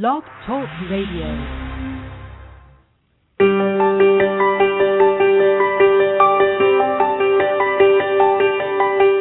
[0.00, 1.28] Blog Talk Radio.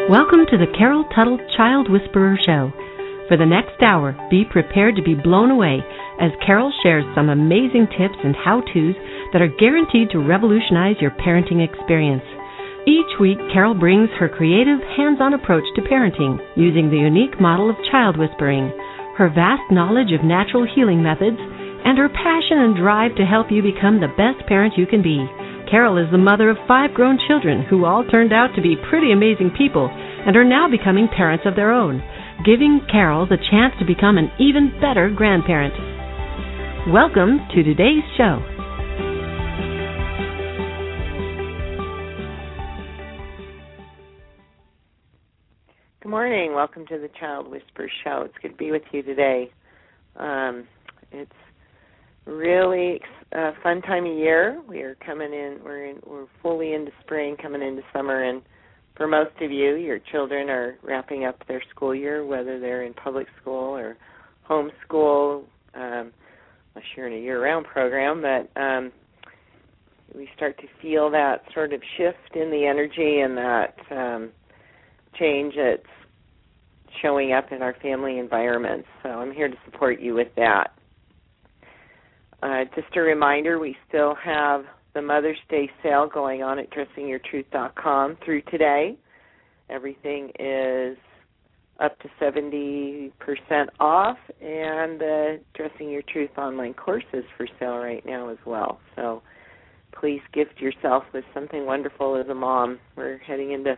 [0.07, 2.71] Welcome to the Carol Tuttle Child Whisperer Show.
[3.27, 5.83] For the next hour, be prepared to be blown away
[6.21, 8.95] as Carol shares some amazing tips and how to's
[9.33, 12.23] that are guaranteed to revolutionize your parenting experience.
[12.87, 17.69] Each week, Carol brings her creative, hands on approach to parenting using the unique model
[17.69, 18.71] of child whispering,
[19.21, 23.61] her vast knowledge of natural healing methods, and her passion and drive to help you
[23.61, 25.21] become the best parent you can be.
[25.69, 29.13] Carol is the mother of five grown children who all turned out to be pretty
[29.13, 32.01] amazing people and are now becoming parents of their own,
[32.43, 35.77] giving Carol the chance to become an even better grandparent.
[36.89, 38.41] Welcome to today's show.
[46.11, 46.53] Morning.
[46.53, 48.23] Welcome to the Child Whisper Show.
[48.25, 49.49] It's good to be with you today.
[50.17, 50.67] Um,
[51.09, 51.31] it's
[52.25, 52.99] really
[53.31, 54.61] a fun time of year.
[54.67, 55.59] We are coming in.
[55.63, 58.41] We're in, we're fully into spring, coming into summer, and
[58.97, 62.93] for most of you, your children are wrapping up their school year, whether they're in
[62.93, 63.95] public school or
[64.49, 65.45] homeschool.
[65.75, 66.11] Um,
[66.75, 68.91] unless you're in a year-round program, but um,
[70.13, 74.29] we start to feel that sort of shift in the energy and that um,
[75.17, 75.87] change that's
[77.01, 78.87] showing up in our family environments.
[79.03, 80.73] So I'm here to support you with that.
[82.43, 88.17] Uh, just a reminder, we still have the Mother's Day sale going on at dressingyourtruth.com
[88.25, 88.97] through today.
[89.69, 90.97] Everything is
[91.79, 93.11] up to 70%
[93.79, 98.79] off, and the Dressing Your Truth online course is for sale right now as well.
[98.95, 99.21] So
[99.99, 102.79] please gift yourself with something wonderful as a mom.
[102.95, 103.77] We're heading into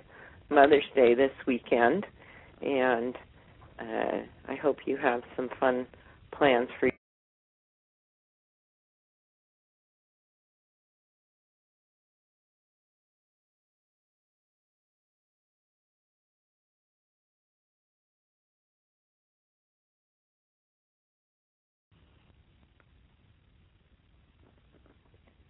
[0.50, 2.06] Mother's Day this weekend
[2.64, 3.16] and
[3.80, 5.86] uh, I hope you have some fun
[6.32, 6.90] plans for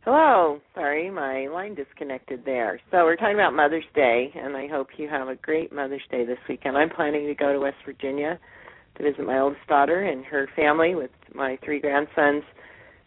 [0.05, 0.59] Hello.
[0.75, 2.77] Sorry, my line disconnected there.
[2.91, 6.25] So we're talking about Mother's Day, and I hope you have a great Mother's Day
[6.25, 6.75] this weekend.
[6.75, 8.37] I'm planning to go to West Virginia
[8.97, 12.43] to visit my oldest daughter and her family with my three grandsons.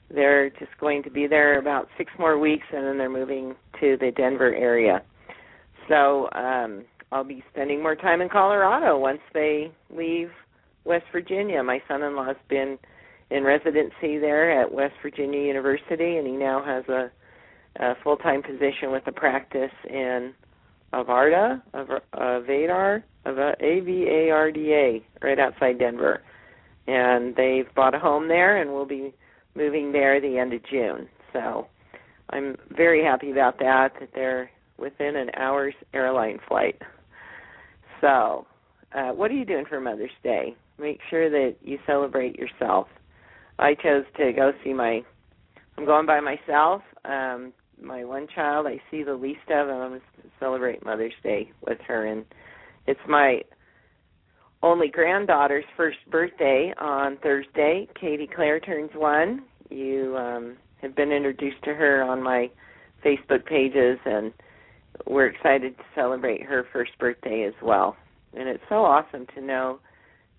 [0.09, 3.99] They're just going to be there about six more weeks, and then they're moving to
[4.01, 5.03] the Denver area.
[5.91, 10.31] So um, I'll be spending more time in Colorado once they leave
[10.87, 11.63] West Virginia.
[11.63, 12.79] My son-in-law's been
[13.31, 17.11] in residency there at West Virginia University, and he now has a,
[17.77, 20.33] a full-time position with a practice in
[20.93, 26.23] Avarda, Avadar, A-V-A-R-D-A, right outside Denver.
[26.87, 29.13] And they've bought a home there, and we'll be
[29.57, 31.09] moving there the end of June.
[31.33, 31.67] So
[32.31, 36.81] I'm very happy about that, that they're within an hour's airline flight.
[38.01, 38.47] So,
[38.95, 40.55] uh, what are you doing for Mother's Day?
[40.79, 42.89] Make sure that you celebrate yourself.
[43.59, 45.03] I chose to go see my.
[45.79, 46.83] I'm going by myself.
[47.05, 51.13] Um, my one child I see the least of, and I'm going to celebrate Mother's
[51.23, 52.07] Day with her.
[52.07, 52.25] And
[52.87, 53.43] it's my
[54.63, 57.89] only granddaughter's first birthday on Thursday.
[58.01, 59.43] Katie Claire turns one.
[59.71, 62.51] You um, have been introduced to her on my
[63.05, 64.33] Facebook pages, and
[65.07, 67.97] we're excited to celebrate her first birthday as well.
[68.35, 69.79] And it's so awesome to know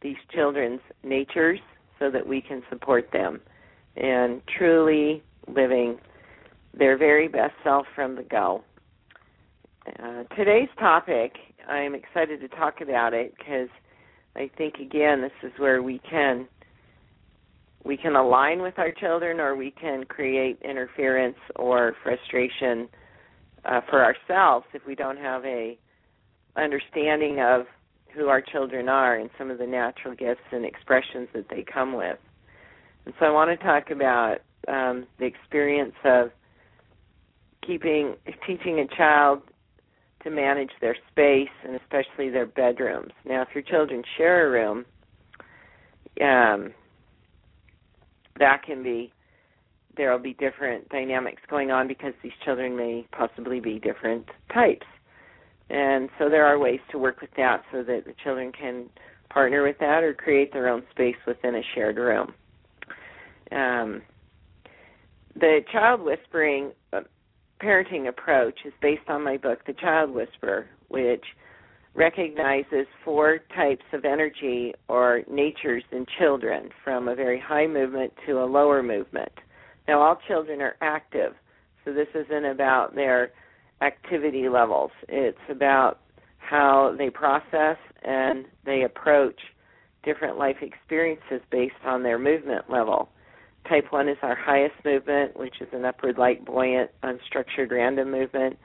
[0.01, 1.59] these children's natures
[1.99, 3.41] so that we can support them
[3.95, 5.97] and truly living
[6.77, 8.63] their very best self from the go.
[9.99, 11.33] Uh, today's topic,
[11.67, 13.69] I'm excited to talk about it because
[14.35, 16.47] I think again this is where we can
[17.83, 22.89] we can align with our children or we can create interference or frustration
[23.63, 25.77] uh, for ourselves if we don't have a
[26.57, 27.65] understanding of
[28.17, 31.93] who our children are and some of the natural gifts and expressions that they come
[31.93, 32.17] with.
[33.05, 36.31] And so I want to talk about um, the experience of
[37.65, 38.15] keeping
[38.45, 39.41] teaching a child
[40.23, 43.11] to manage their space and especially their bedrooms.
[43.25, 44.85] Now, if your children share a room,
[46.21, 46.73] um,
[48.39, 49.13] that can be
[49.95, 54.85] there will be different dynamics going on because these children may possibly be different types.
[55.69, 58.89] And so there are ways to work with that so that the children can
[59.29, 62.33] partner with that or create their own space within a shared room.
[63.51, 64.01] Um,
[65.35, 67.01] the child whispering uh,
[67.61, 71.23] parenting approach is based on my book, The Child Whisperer, which
[71.93, 78.43] recognizes four types of energy or natures in children from a very high movement to
[78.43, 79.31] a lower movement.
[79.87, 81.33] Now, all children are active,
[81.83, 83.31] so this isn't about their
[83.81, 84.91] activity levels.
[85.07, 85.99] It's about
[86.37, 89.39] how they process and they approach
[90.03, 93.09] different life experiences based on their movement level.
[93.67, 98.57] Type 1 is our highest movement, which is an upward light, buoyant, unstructured, random movement.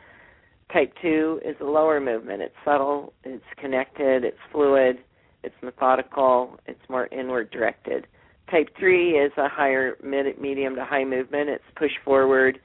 [0.73, 2.41] Type 2 is a lower movement.
[2.41, 4.99] It's subtle, it's connected, it's fluid,
[5.43, 8.07] it's methodical, it's more inward directed.
[8.51, 11.49] Type 3 is a higher medium to high movement.
[11.51, 12.61] It's push forward,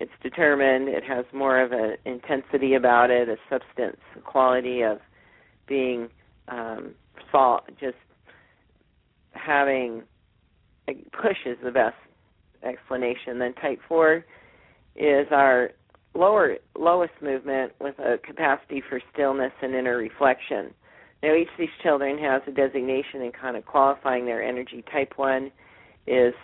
[0.00, 4.98] it's determined, it has more of an intensity about it, a substance, a quality of
[5.68, 6.08] being
[6.48, 6.94] um,
[7.30, 7.96] salt, just
[9.32, 10.02] having
[10.88, 11.96] a push is the best
[12.62, 13.38] explanation.
[13.38, 14.24] Then type four
[14.96, 15.70] is our
[16.14, 20.74] lower lowest movement with a capacity for stillness and inner reflection.
[21.22, 24.82] Now each of these children has a designation and kind of qualifying their energy.
[24.90, 25.52] Type one
[26.06, 26.34] is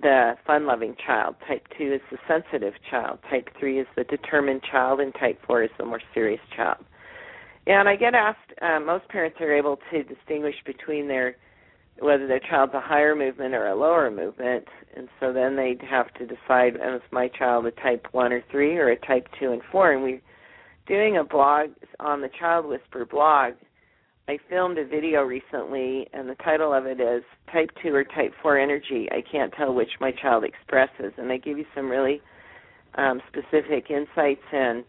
[0.00, 1.36] the fun loving child.
[1.46, 3.18] Type two is the sensitive child.
[3.30, 6.84] Type three is the determined child and type four is the more serious child.
[7.66, 11.36] And I get asked, uh, most parents are able to distinguish between their
[11.98, 16.12] whether their child's a higher movement or a lower movement, and so then they'd have
[16.14, 19.62] to decide: is my child a type one or three, or a type two and
[19.72, 19.92] four?
[19.92, 20.20] And we're
[20.86, 23.54] doing a blog on the Child Whisper blog.
[24.28, 28.32] I filmed a video recently, and the title of it is "Type Two or Type
[28.42, 32.20] Four Energy." I can't tell which my child expresses, and I give you some really
[32.96, 34.84] um, specific insights and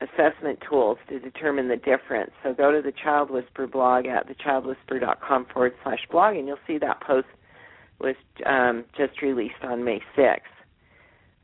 [0.00, 2.30] assessment tools to determine the difference.
[2.42, 6.78] So go to the Child Whisper blog at thechildwhisperer.com forward slash blog, and you'll see
[6.78, 7.28] that post
[8.00, 8.14] was
[8.44, 10.40] um, just released on May 6th.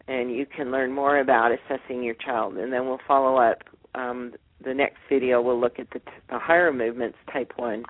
[0.09, 2.57] And you can learn more about assessing your child.
[2.57, 3.59] And then we'll follow up.
[3.95, 7.85] Um, the next video will look at the, t- the higher movements, type 1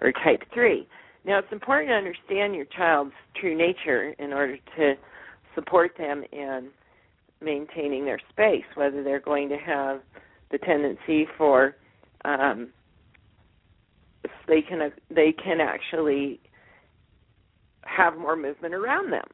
[0.00, 0.86] or type 3.
[1.24, 4.94] Now, it's important to understand your child's true nature in order to
[5.54, 6.68] support them in
[7.40, 10.00] maintaining their space, whether they're going to have
[10.50, 11.74] the tendency for
[12.24, 12.68] um,
[14.48, 16.40] they can they can actually
[17.82, 19.26] have more movement around them,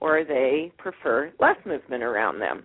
[0.00, 2.64] or they prefer less movement around them,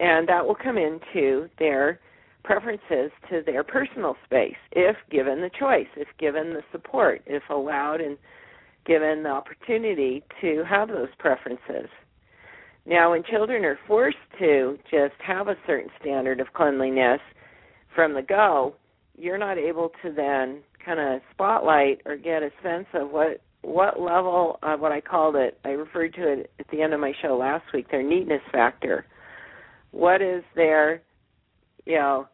[0.00, 2.00] and that will come into their
[2.42, 8.00] preferences to their personal space if given the choice, if given the support, if allowed
[8.00, 8.18] and
[8.86, 11.88] given the opportunity to have those preferences.
[12.86, 17.20] Now, when children are forced to just have a certain standard of cleanliness
[17.94, 18.74] from the go,
[19.16, 23.98] you're not able to then kind of spotlight or get a sense of what what
[23.98, 25.58] level of what I called it.
[25.64, 27.90] I referred to it at the end of my show last week.
[27.90, 29.06] Their neatness factor.
[29.94, 31.02] What is their,
[31.86, 32.26] you know,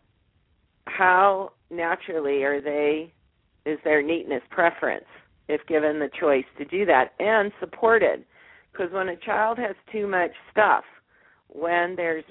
[0.86, 3.12] how naturally are they?
[3.66, 5.04] Is their neatness preference
[5.46, 8.24] if given the choice to do that and supported?
[8.72, 10.84] Because when a child has too much stuff,
[11.48, 12.24] when there's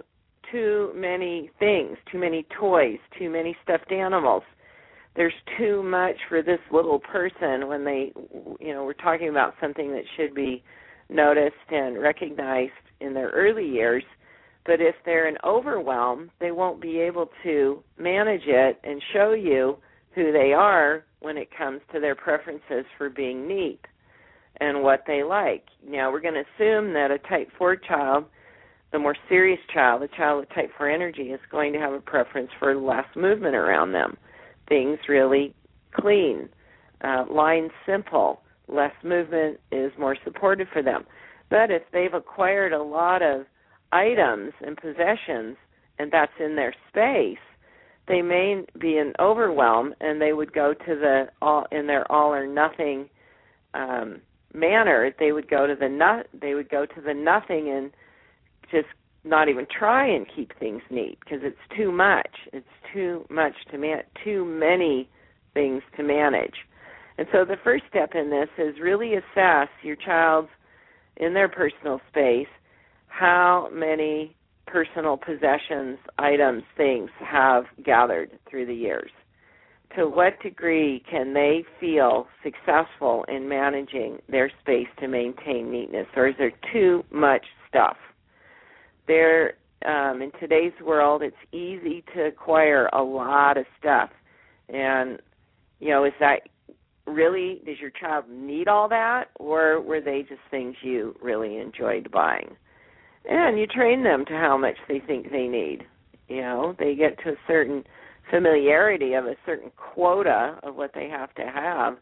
[0.51, 4.41] too many things, too many toys, too many stuffed animals,
[5.15, 8.11] there's too much for this little person when they,
[8.59, 10.63] you know, we're talking about something that should be
[11.07, 14.03] noticed and recognized in their early years.
[14.65, 19.77] But if they're an overwhelm, they won't be able to manage it and show you
[20.15, 23.79] who they are when it comes to their preferences for being neat
[24.59, 25.65] and what they like.
[25.87, 28.25] Now, we're going to assume that a type 4 child,
[28.91, 31.99] the more serious child, a child with type 4 energy, is going to have a
[31.99, 34.17] preference for less movement around them.
[34.67, 35.53] Things really
[35.93, 36.49] clean,
[37.03, 41.05] uh, lines simple, less movement is more supportive for them.
[41.49, 43.45] But if they've acquired a lot of
[43.91, 45.57] items and possessions,
[45.97, 47.37] and that's in their space,
[48.07, 52.33] they may be an overwhelm, and they would go to the all in their all
[52.33, 53.09] or nothing
[53.73, 54.21] um,
[54.53, 57.91] manner, they would go to the not they would go to the nothing and
[58.71, 58.87] just
[59.23, 62.29] not even try and keep things neat because it's too much.
[62.53, 65.09] It's too much to man too many
[65.53, 66.55] things to manage.
[67.17, 70.49] And so the first step in this is really assess your child's
[71.17, 72.47] in their personal space
[73.09, 74.35] how many
[74.65, 79.11] personal possessions, items, things have gathered through the years
[79.95, 86.27] to what degree can they feel successful in managing their space to maintain neatness, or
[86.27, 87.97] is there too much stuff?
[89.07, 89.53] There,
[89.85, 94.09] um, in today's world, it's easy to acquire a lot of stuff,
[94.67, 95.19] and
[95.79, 96.41] you know, is that
[97.07, 102.11] really does your child need all that, or were they just things you really enjoyed
[102.11, 102.55] buying?
[103.25, 105.85] And you train them to how much they think they need
[106.27, 107.83] You know, they get to a certain
[108.29, 111.97] familiarity of a certain quota of what they have to have.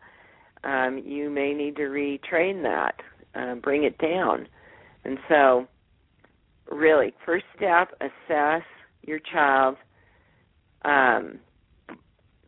[0.63, 2.95] Um, you may need to retrain that,
[3.36, 4.47] uh, bring it down.
[5.05, 5.67] And so,
[6.69, 8.63] really, first step, assess
[9.03, 9.77] your child.
[10.83, 11.39] Um,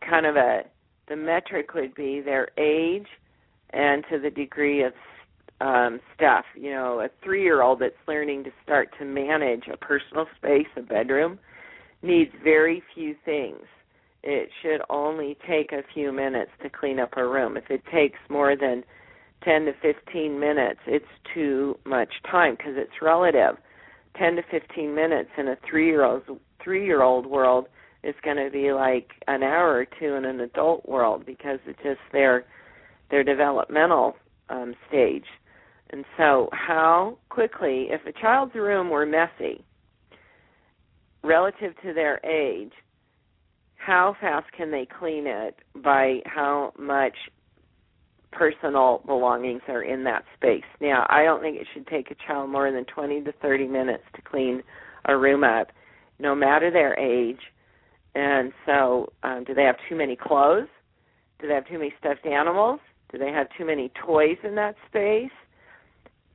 [0.02, 0.64] kind of a
[1.08, 3.08] the metric would be their age
[3.72, 4.94] and to the degree of
[5.62, 6.46] um, stuff.
[6.56, 10.68] You know, a three year old that's learning to start to manage a personal space,
[10.78, 11.40] a bedroom,
[12.02, 13.64] needs very few things.
[14.24, 17.56] It should only take a few minutes to clean up a room.
[17.56, 18.84] If it takes more than
[19.44, 23.56] 10 to 15 minutes, it's too much time because it's relative.
[24.18, 26.24] 10 to 15 minutes in a 3-year-old
[26.66, 27.68] 3-year-old world
[28.04, 31.82] is going to be like an hour or two in an adult world because it's
[31.84, 32.46] just their
[33.12, 34.16] their developmental
[34.50, 35.26] um stage.
[35.92, 39.64] And so, how quickly, if a child's room were messy
[41.24, 42.72] relative to their age,
[43.76, 47.16] how fast can they clean it by how much
[48.32, 50.64] personal belongings are in that space?
[50.80, 54.04] Now, I don't think it should take a child more than 20 to 30 minutes
[54.16, 54.62] to clean
[55.06, 55.72] a room up,
[56.20, 57.40] no matter their age.
[58.14, 60.68] And so, um, do they have too many clothes?
[61.40, 62.80] Do they have too many stuffed animals?
[63.12, 65.32] Do they have too many toys in that space?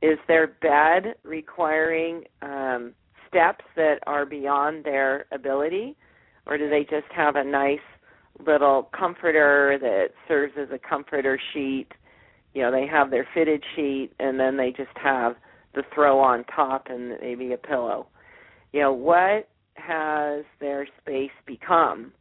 [0.01, 2.93] Is their bed requiring um,
[3.27, 5.95] steps that are beyond their ability,
[6.45, 7.79] or do they just have a nice
[8.45, 11.87] little comforter that serves as a comforter sheet?
[12.53, 15.35] You know, they have their fitted sheet, and then they just have
[15.73, 18.07] the throw on top and maybe a pillow.
[18.71, 22.11] You know, what has their space become?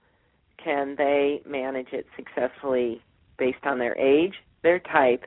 [0.62, 3.00] Can they manage it successfully
[3.38, 5.24] based on their age, their type,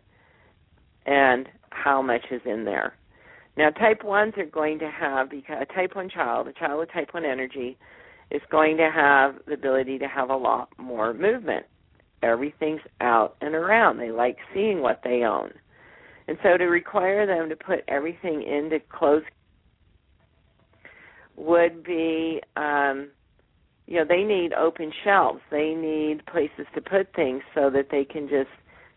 [1.08, 2.94] and how much is in there.
[3.58, 7.14] Now, type 1s are going to have, a type 1 child, a child with type
[7.14, 7.78] 1 energy,
[8.30, 11.66] is going to have the ability to have a lot more movement.
[12.22, 13.98] Everything's out and around.
[13.98, 15.52] They like seeing what they own.
[16.28, 19.26] And so to require them to put everything into closed
[21.38, 23.10] would be um
[23.86, 28.04] you know they need open shelves they need places to put things so that they
[28.04, 28.50] can just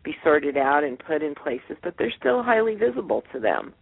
[0.02, 3.74] be sorted out and put in places, but they're still highly visible to them.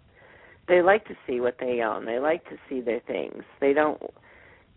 [0.66, 2.04] They like to see what they own.
[2.04, 3.42] They like to see their things.
[3.60, 4.00] They don't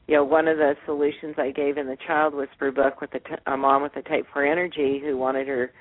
[0.08, 3.20] you know, one of the solutions I gave in the Child Whisper book with a,
[3.20, 5.72] t- a mom with a Type 4 energy who wanted her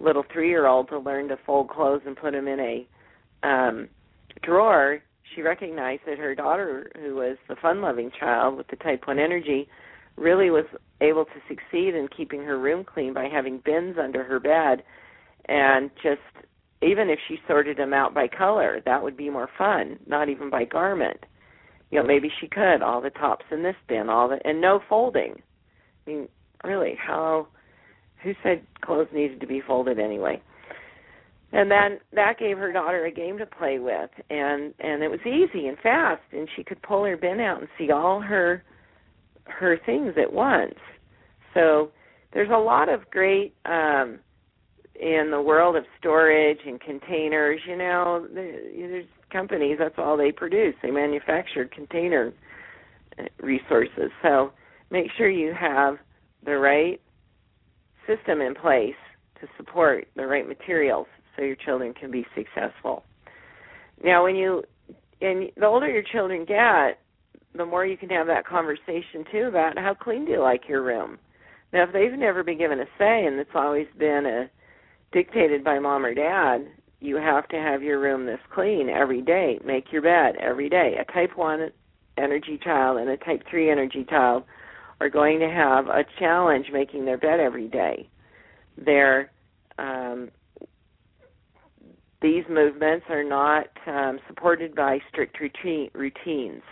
[0.00, 2.88] little three-year-old to learn to fold clothes and put them in a
[3.46, 3.88] um
[4.42, 5.00] drawer,
[5.34, 9.68] she recognized that her daughter, who was the fun-loving child with the Type 1 energy,
[10.16, 10.64] really was
[11.00, 14.82] able to succeed in keeping her room clean by having bins under her bed
[15.48, 16.20] and just
[16.82, 20.50] even if she sorted them out by color, that would be more fun, not even
[20.50, 21.24] by garment.
[21.90, 24.80] You know, maybe she could all the tops in this bin, all the and no
[24.88, 25.34] folding.
[26.06, 26.28] I mean,
[26.62, 27.48] really, how
[28.22, 30.42] who said clothes needed to be folded anyway?
[31.52, 35.20] And then that gave her daughter a game to play with and and it was
[35.20, 38.64] easy and fast and she could pull her bin out and see all her
[39.44, 40.74] her things at once.
[41.54, 41.92] So
[42.32, 44.18] there's a lot of great um
[45.00, 50.74] in the world of storage and containers, you know, there's companies that's all they produce.
[50.82, 52.32] They manufacture container
[53.18, 54.10] uh, resources.
[54.22, 54.52] So
[54.90, 55.96] make sure you have
[56.44, 57.00] the right
[58.06, 58.94] system in place
[59.40, 63.04] to support the right materials so your children can be successful.
[64.02, 64.62] Now, when you
[65.20, 66.98] and the older your children get,
[67.56, 70.82] the more you can have that conversation too about how clean do you like your
[70.82, 71.18] room.
[71.72, 74.50] Now, if they've never been given a say and it's always been a
[75.14, 76.66] dictated by mom or dad,
[77.00, 79.58] you have to have your room this clean every day.
[79.64, 80.96] Make your bed every day.
[81.00, 81.70] A type 1
[82.18, 84.44] energy child and a type 3 energy child
[85.00, 88.08] are going to have a challenge making their bed every day.
[88.76, 89.30] They're
[89.78, 90.30] um,
[92.22, 96.62] these movements are not um, supported by strict routine, routines.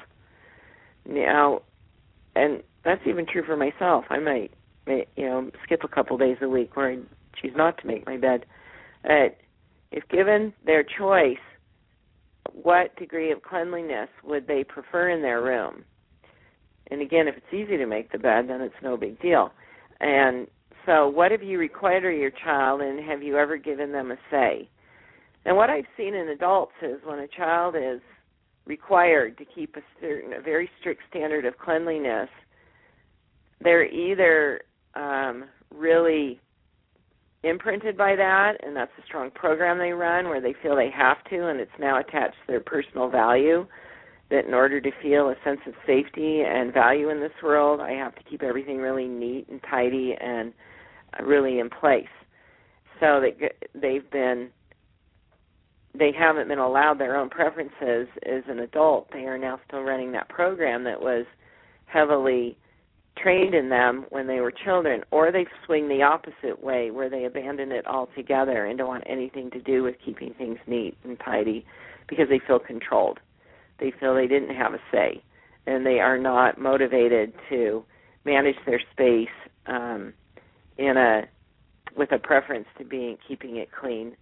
[1.05, 1.61] Now,
[2.35, 4.07] and that's even true for myself.
[4.09, 4.53] I might,
[4.87, 6.99] you know, skip a couple days a week where I
[7.41, 8.45] choose not to make my bed.
[9.05, 9.29] Uh,
[9.91, 11.37] if given their choice,
[12.53, 15.85] what degree of cleanliness would they prefer in their room?
[16.91, 19.51] And again, if it's easy to make the bed, then it's no big deal.
[20.01, 20.47] And
[20.85, 24.17] so, what have you required of your child, and have you ever given them a
[24.31, 24.69] say?
[25.45, 28.01] And what I've seen in adults is when a child is
[28.67, 32.29] required to keep a certain, a very strict standard of cleanliness,
[33.61, 34.63] they're either
[34.95, 36.41] um, really
[37.45, 41.23] imprinted by that and that's a strong program they run where they feel they have
[41.29, 43.67] to and it's now attached to their personal value
[44.33, 47.93] that in order to feel a sense of safety and value in this world, I
[47.93, 50.55] have to keep everything really neat and tidy and
[51.21, 52.07] uh, really in place.
[52.99, 54.49] So that they've been
[55.95, 59.13] they haven't been allowed their own preferences as an adult.
[59.13, 61.27] They are now still running that program that was
[61.85, 62.57] heavily
[63.17, 67.25] trained in them when they were children, or they swing the opposite way where they
[67.25, 71.65] abandon it altogether and don't want anything to do with keeping things neat and tidy
[72.09, 73.21] because they feel controlled.
[73.79, 75.23] They feel they didn't have a say,
[75.67, 77.85] and they are not motivated to
[78.25, 79.29] manage their space
[79.67, 80.13] um,
[80.79, 81.23] in a
[81.97, 84.17] with a preference to being keeping it clean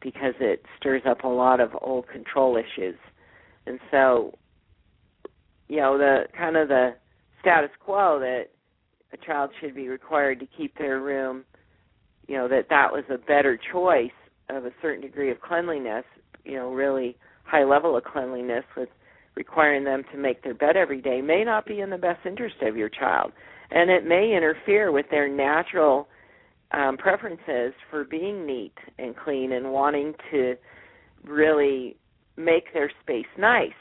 [0.00, 2.94] because it stirs up a lot of old control issues.
[3.66, 4.34] And so,
[5.68, 6.94] you know, the kind of the
[7.40, 8.46] status quo that
[9.12, 11.44] a child should be required to keep their room,
[12.26, 14.10] you know, that that was a better choice
[14.48, 16.04] of a certain degree of cleanliness,
[16.44, 18.88] you know, really high level of cleanliness with
[19.34, 22.56] requiring them to make their bed every day may not be in the best interest
[22.62, 23.32] of your child.
[23.70, 26.08] And it may interfere with their natural
[26.72, 30.56] um, preferences for being neat and clean and wanting to
[31.24, 31.96] really
[32.36, 33.72] make their space nice.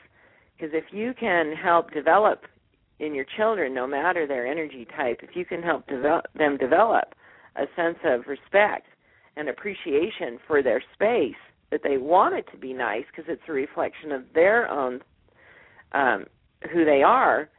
[0.56, 2.44] Because if you can help develop
[3.00, 7.13] in your children, no matter their energy type, if you can help develop, them develop
[7.56, 8.88] a sense of respect
[9.36, 11.36] and appreciation for their space,
[11.72, 15.00] that they want it to be nice because it's a reflection of their own
[15.92, 16.25] um,
[16.74, 17.50] who they are,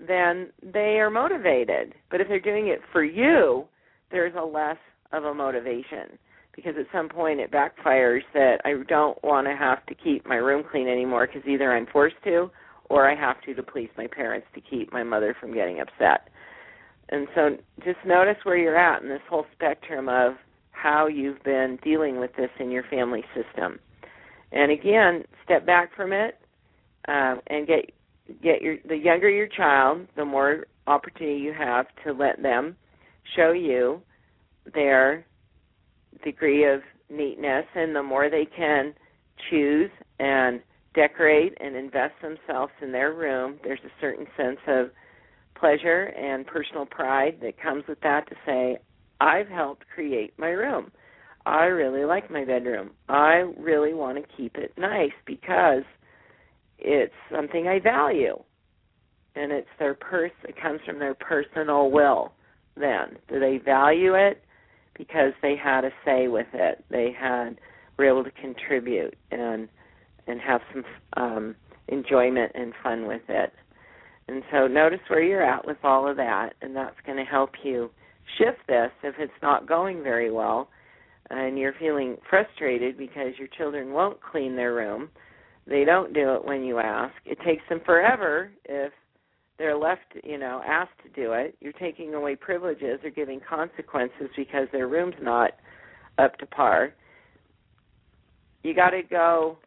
[0.00, 1.94] then they are motivated.
[2.10, 3.66] But if they're doing it for you,
[4.10, 4.78] there's a less
[5.12, 6.18] of a motivation
[6.54, 10.36] because at some point it backfires that I don't want to have to keep my
[10.36, 12.50] room clean anymore because either I'm forced to
[12.90, 16.28] or I have to to please my parents to keep my mother from getting upset.
[17.08, 20.34] And so just notice where you're at in this whole spectrum of
[20.70, 23.78] how you've been dealing with this in your family system.
[24.50, 26.38] And again, step back from it
[27.08, 27.90] uh, and get
[28.42, 32.76] get your the younger your child, the more opportunity you have to let them
[33.36, 34.00] show you
[34.74, 35.24] their
[36.24, 38.94] degree of neatness and the more they can
[39.50, 40.60] choose and
[40.94, 43.58] decorate and invest themselves in their room.
[43.64, 44.90] There's a certain sense of
[45.58, 48.78] pleasure and personal pride that comes with that to say
[49.20, 50.90] i've helped create my room.
[51.46, 52.90] I really like my bedroom.
[53.08, 55.82] I really want to keep it nice because
[56.78, 58.42] it's something i value.
[59.34, 62.32] And it's their pers it comes from their personal will
[62.76, 63.18] then.
[63.28, 64.42] Do they value it?
[64.96, 66.84] Because they had a say with it.
[66.90, 67.58] They had
[67.98, 69.68] were able to contribute and
[70.32, 70.84] and have some
[71.16, 71.54] um,
[71.88, 73.52] enjoyment and fun with it.
[74.28, 77.50] And so notice where you're at with all of that, and that's going to help
[77.62, 77.90] you
[78.38, 80.68] shift this if it's not going very well
[81.32, 85.08] and you're feeling frustrated because your children won't clean their room.
[85.66, 87.14] They don't do it when you ask.
[87.24, 88.92] It takes them forever if
[89.58, 91.56] they're left, you know, asked to do it.
[91.60, 95.52] You're taking away privileges or giving consequences because their room's not
[96.18, 96.92] up to par.
[98.62, 99.58] You got to go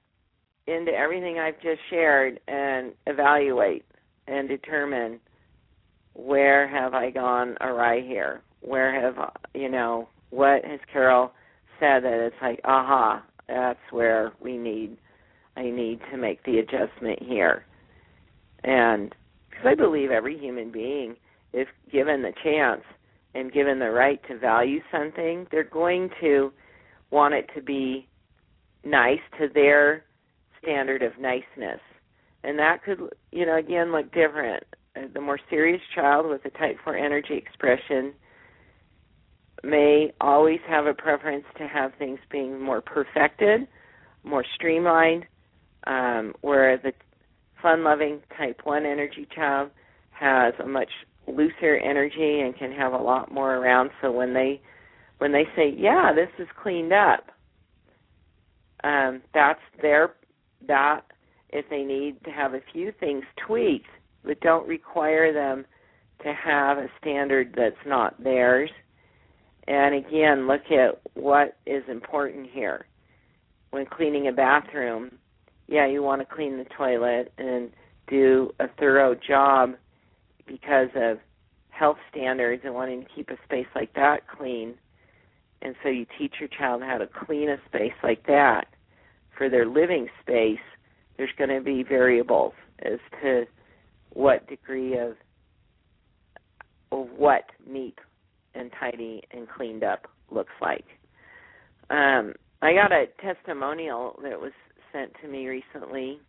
[0.68, 3.86] into everything I've just shared and evaluate
[4.28, 5.20] and determine
[6.14, 8.42] where have I gone awry here?
[8.62, 9.16] Where have
[9.54, 11.32] you know what has Carol
[11.80, 14.98] said that it's like aha that's where we need
[15.56, 17.66] I need to make the adjustment here
[18.64, 19.14] and
[19.50, 21.16] because I believe every human being,
[21.54, 22.82] if given the chance
[23.34, 26.52] and given the right to value something, they're going to
[27.12, 28.08] want it to be
[28.84, 30.04] nice to their
[30.66, 31.80] standard of niceness.
[32.44, 33.00] And that could,
[33.32, 34.64] you know, again look different.
[34.96, 38.14] Uh, the more serious child with a type 4 energy expression
[39.64, 43.68] may always have a preference to have things being more perfected,
[44.24, 45.26] more streamlined,
[45.88, 46.94] um, where the
[47.62, 49.72] fun loving type 1 energy child
[50.12, 50.90] has a much
[51.28, 54.62] looser energy and can have a lot more around so when they
[55.18, 57.32] when they say yeah this is cleaned up
[58.84, 60.14] um that's their
[60.68, 61.02] that
[61.50, 63.88] if they need to have a few things tweaked
[64.24, 65.66] but don't require them
[66.24, 68.72] to have a standard that's not theirs.
[69.68, 72.86] And again look at what is important here.
[73.72, 75.12] When cleaning a bathroom
[75.68, 77.72] yeah, you want to clean the toilet and
[78.08, 79.74] do a thorough job
[80.48, 81.18] because of
[81.70, 84.76] health standards and wanting to keep a space like that clean.
[85.62, 88.68] And so you teach your child how to clean a space like that
[89.38, 90.60] for their living space.
[91.18, 93.46] There's going to be variables as to
[94.12, 95.16] what degree of
[96.92, 97.98] of what neat
[98.54, 100.86] and tidy and cleaned up looks like.
[101.90, 104.52] Um, I got a testimonial that was
[104.94, 106.20] sent to me recently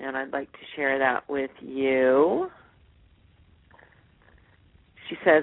[0.00, 2.50] and I'd like to share that with you.
[5.08, 5.42] She says,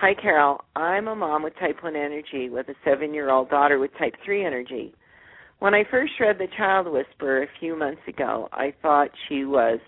[0.00, 0.60] Hi, Carol.
[0.76, 4.14] I'm a mom with type 1 energy with a seven year old daughter with type
[4.24, 4.94] 3 energy.
[5.58, 9.80] When I first read The Child Whisperer a few months ago, I thought she was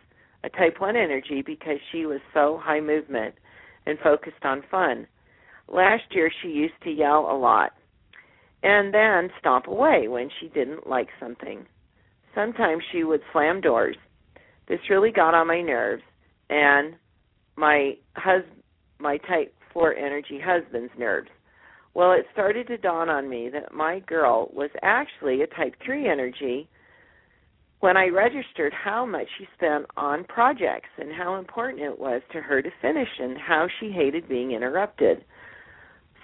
[0.43, 3.37] a type 1 energy because she was so high movement
[3.87, 5.07] and focused on fun.
[5.69, 7.71] Last year, she used to yell a lot
[8.65, 11.65] and then stomp away when she didn't like something.
[12.35, 13.97] Sometimes she would slam doors.
[14.67, 16.03] This really got on my nerves,
[16.49, 16.97] and
[17.55, 18.43] my hus-
[18.99, 21.31] my type 4 energy husband's nerves.
[21.95, 26.09] Well, it started to dawn on me that my girl was actually a type 3
[26.09, 26.69] energy
[27.81, 32.41] when I registered how much she spent on projects and how important it was to
[32.41, 35.25] her to finish and how she hated being interrupted.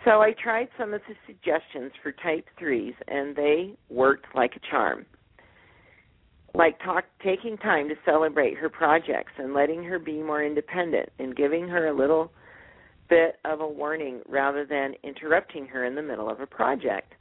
[0.05, 4.71] So I tried some of the suggestions for type 3s and they worked like a
[4.71, 5.07] charm.
[6.55, 11.35] Like talk, taking time to celebrate her projects and letting her be more independent and
[11.35, 12.31] giving her a little
[13.09, 17.15] bit of a warning rather than interrupting her in the middle of a project.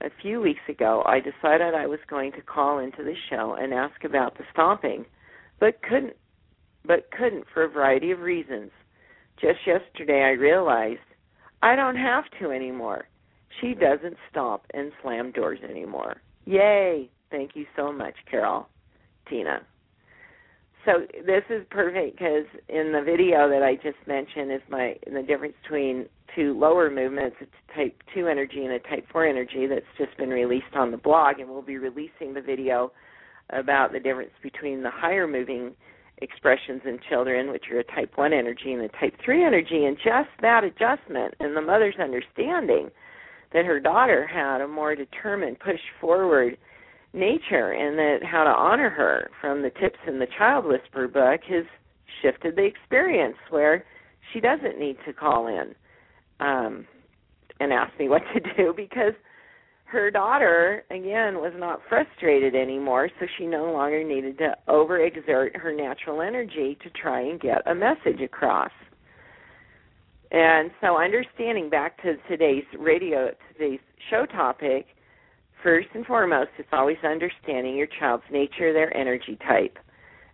[0.00, 3.74] A few weeks ago, I decided I was going to call into the show and
[3.74, 5.04] ask about the stomping,
[5.58, 6.14] but couldn't
[6.84, 8.70] but couldn't for a variety of reasons.
[9.40, 11.00] Just yesterday I realized
[11.62, 13.08] I don't have to anymore.
[13.60, 16.22] She doesn't stomp and slam doors anymore.
[16.44, 17.10] Yay!
[17.30, 18.68] Thank you so much, Carol.
[19.28, 19.62] Tina
[20.88, 25.22] so this is perfect because in the video that I just mentioned is my the
[25.22, 27.36] difference between two lower movements.
[27.40, 30.96] It's type two energy and a type four energy that's just been released on the
[30.96, 32.90] blog, and we'll be releasing the video
[33.50, 35.74] about the difference between the higher moving
[36.22, 39.98] expressions in children, which are a type one energy and a type three energy, and
[39.98, 42.90] just that adjustment and the mother's understanding
[43.52, 46.56] that her daughter had a more determined push forward
[47.12, 51.40] nature and that how to honor her from the tips in the child whisper book
[51.48, 51.64] has
[52.22, 53.84] shifted the experience where
[54.32, 55.74] she doesn't need to call in
[56.40, 56.86] um
[57.60, 59.14] and ask me what to do because
[59.88, 65.72] her daughter again was not frustrated anymore so she no longer needed to overexert her
[65.74, 68.70] natural energy to try and get a message across.
[70.30, 74.88] And so understanding back to today's radio today's show topic
[75.62, 79.78] first and foremost, it's always understanding your child's nature, their energy type.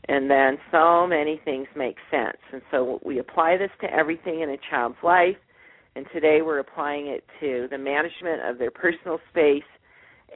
[0.08, 2.36] And then so many things make sense.
[2.52, 5.36] And so we apply this to everything in a child's life.
[5.96, 9.62] And today we're applying it to the management of their personal space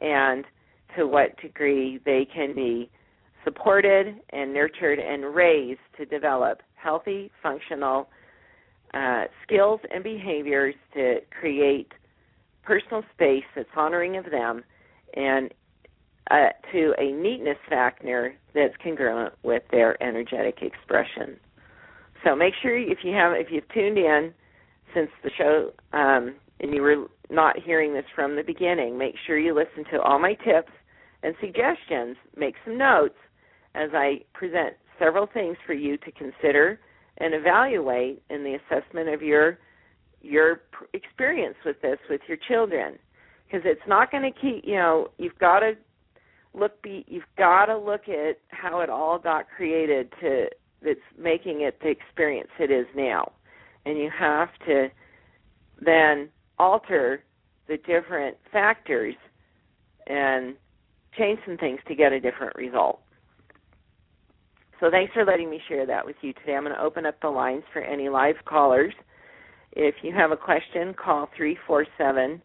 [0.01, 0.45] and
[0.97, 2.91] to what degree they can be
[3.45, 8.09] supported and nurtured and raised to develop healthy, functional
[8.95, 11.93] uh, skills and behaviors to create
[12.63, 14.63] personal space that's honoring of them
[15.15, 15.53] and
[16.31, 21.39] uh, to a neatness factor that's congruent with their energetic expression.
[22.25, 24.33] So make sure if you have if you've tuned in
[24.95, 29.39] since the show um, and you were not hearing this from the beginning, make sure
[29.39, 30.73] you listen to all my tips
[31.23, 32.17] and suggestions.
[32.37, 33.17] Make some notes
[33.75, 36.81] as I present several things for you to consider
[37.19, 39.59] and evaluate in the assessment of your
[40.21, 40.63] your
[40.95, 42.99] experience with this with your children
[43.49, 45.73] because it's not going to keep you know you've got to
[46.55, 50.47] look be you've got to look at how it all got created to
[50.83, 53.33] that's making it the experience it is now.
[53.85, 54.89] And you have to
[55.85, 57.23] then alter
[57.69, 59.15] the different factors
[60.07, 60.55] and
[61.17, 63.01] change some things to get a different result.
[64.81, 66.55] So thanks for letting me share that with you today.
[66.55, 68.95] I'm going to open up the lines for any live callers.
[69.73, 72.41] If you have a question call three four seven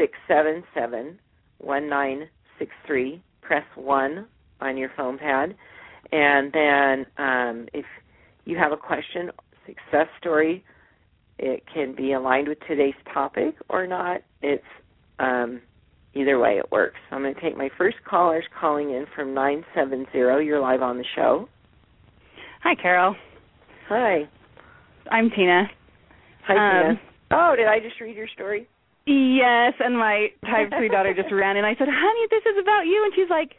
[0.00, 1.18] six seven seven
[1.58, 3.22] one nine six three.
[3.42, 4.26] Press one
[4.60, 5.54] on your phone pad,
[6.12, 7.84] and then um, if
[8.44, 9.30] you have a question,
[9.66, 10.64] success story,
[11.38, 14.20] it can be aligned with today's topic or not.
[14.40, 14.62] It's
[15.18, 15.60] um,
[16.14, 16.96] either way it works.
[17.08, 20.38] So I'm going to take my first callers calling in from nine seven zero.
[20.38, 21.48] You're live on the show.
[22.62, 23.16] Hi, Carol.
[23.88, 24.28] Hi.
[25.10, 25.64] I'm Tina.
[26.46, 27.00] Hi, um, Tina.
[27.32, 28.68] Oh, did I just read your story?
[29.10, 31.64] Yes, and my type three daughter just ran in.
[31.64, 33.56] I said, "Honey, this is about you," and she's like,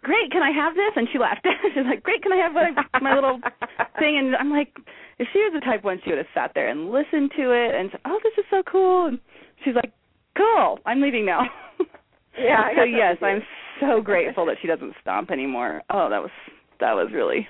[0.00, 1.46] "Great, can I have this?" And she laughed.
[1.74, 3.38] she's like, "Great, can I have my, my little
[3.98, 4.72] thing?" And I'm like,
[5.18, 7.74] if she was a type one, she would have sat there and listened to it
[7.74, 9.20] and said, "Oh, this is so cool." And
[9.64, 9.92] she's like,
[10.34, 11.44] "Cool, I'm leaving now."
[12.38, 12.68] Yeah.
[12.76, 13.42] so yes, I'm
[13.80, 15.82] so grateful that she doesn't stomp anymore.
[15.90, 16.30] Oh, that was
[16.80, 17.48] that was really.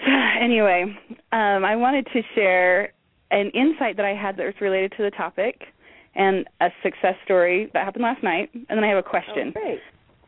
[0.40, 0.84] anyway,
[1.32, 2.92] um, I wanted to share
[3.30, 5.62] an insight that I had that was related to the topic
[6.14, 9.52] and a success story that happened last night, and then I have a question.
[9.56, 9.80] Oh, great.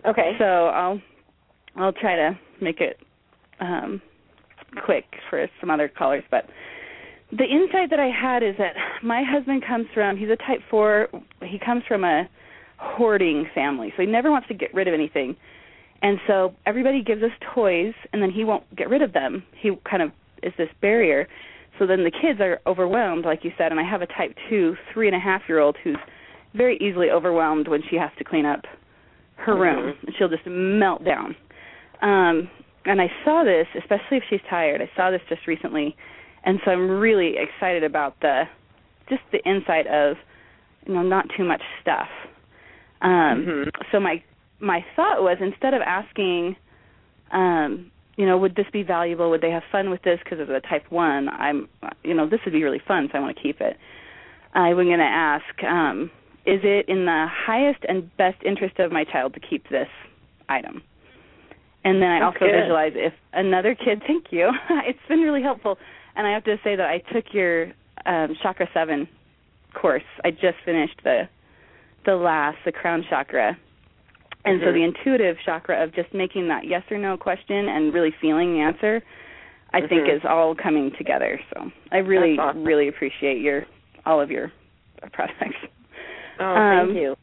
[0.06, 0.32] Okay.
[0.38, 1.00] So I'll
[1.76, 2.98] I'll try to make it
[3.60, 4.00] um
[4.84, 6.46] quick for some other callers, but
[7.32, 11.08] the insight that I had is that my husband comes from he's a type 4,
[11.42, 12.28] he comes from a
[12.78, 13.92] hoarding family.
[13.96, 15.36] So he never wants to get rid of anything.
[16.02, 19.42] And so everybody gives us toys and then he won't get rid of them.
[19.60, 21.26] He kind of is this barrier.
[21.78, 24.76] So then the kids are overwhelmed, like you said, and I have a type two,
[24.92, 25.96] three and a half year old who's
[26.54, 28.64] very easily overwhelmed when she has to clean up
[29.36, 29.60] her Mm-hmm.
[29.60, 29.94] room.
[30.06, 31.36] And she'll just melt down.
[32.02, 32.48] Um
[32.86, 34.80] and I saw this, especially if she's tired.
[34.80, 35.96] I saw this just recently.
[36.44, 38.44] And so I'm really excited about the
[39.08, 40.16] just the insight of
[40.86, 42.08] you know not too much stuff.
[43.02, 43.70] Um Mhm.
[43.92, 44.22] so my
[44.60, 46.56] my thought was instead of asking
[47.32, 50.48] um you know would this be valuable would they have fun with this because of
[50.48, 51.68] the type 1 I'm
[52.02, 53.76] you know this would be really fun so I want to keep it.
[54.54, 56.10] I was going to ask um
[56.46, 59.88] is it in the highest and best interest of my child to keep this
[60.48, 60.82] item?
[61.84, 62.60] And then I That's also good.
[62.62, 64.50] visualize if another kid, thank you.
[64.70, 65.76] it's been really helpful.
[66.14, 67.72] And I have to say that I took your
[68.06, 69.08] um chakra 7
[69.74, 70.04] course.
[70.24, 71.28] I just finished the
[72.06, 73.58] the last, the crown chakra.
[74.46, 74.74] And so Mhm.
[74.74, 78.60] the intuitive chakra of just making that yes or no question and really feeling the
[78.60, 79.02] answer,
[79.72, 80.16] I think Mhm.
[80.16, 81.40] is all coming together.
[81.52, 82.64] So I really, awesome.
[82.64, 83.66] really appreciate your
[84.06, 84.52] all of your
[85.12, 85.58] products.
[86.38, 87.16] Oh, Um, thank you.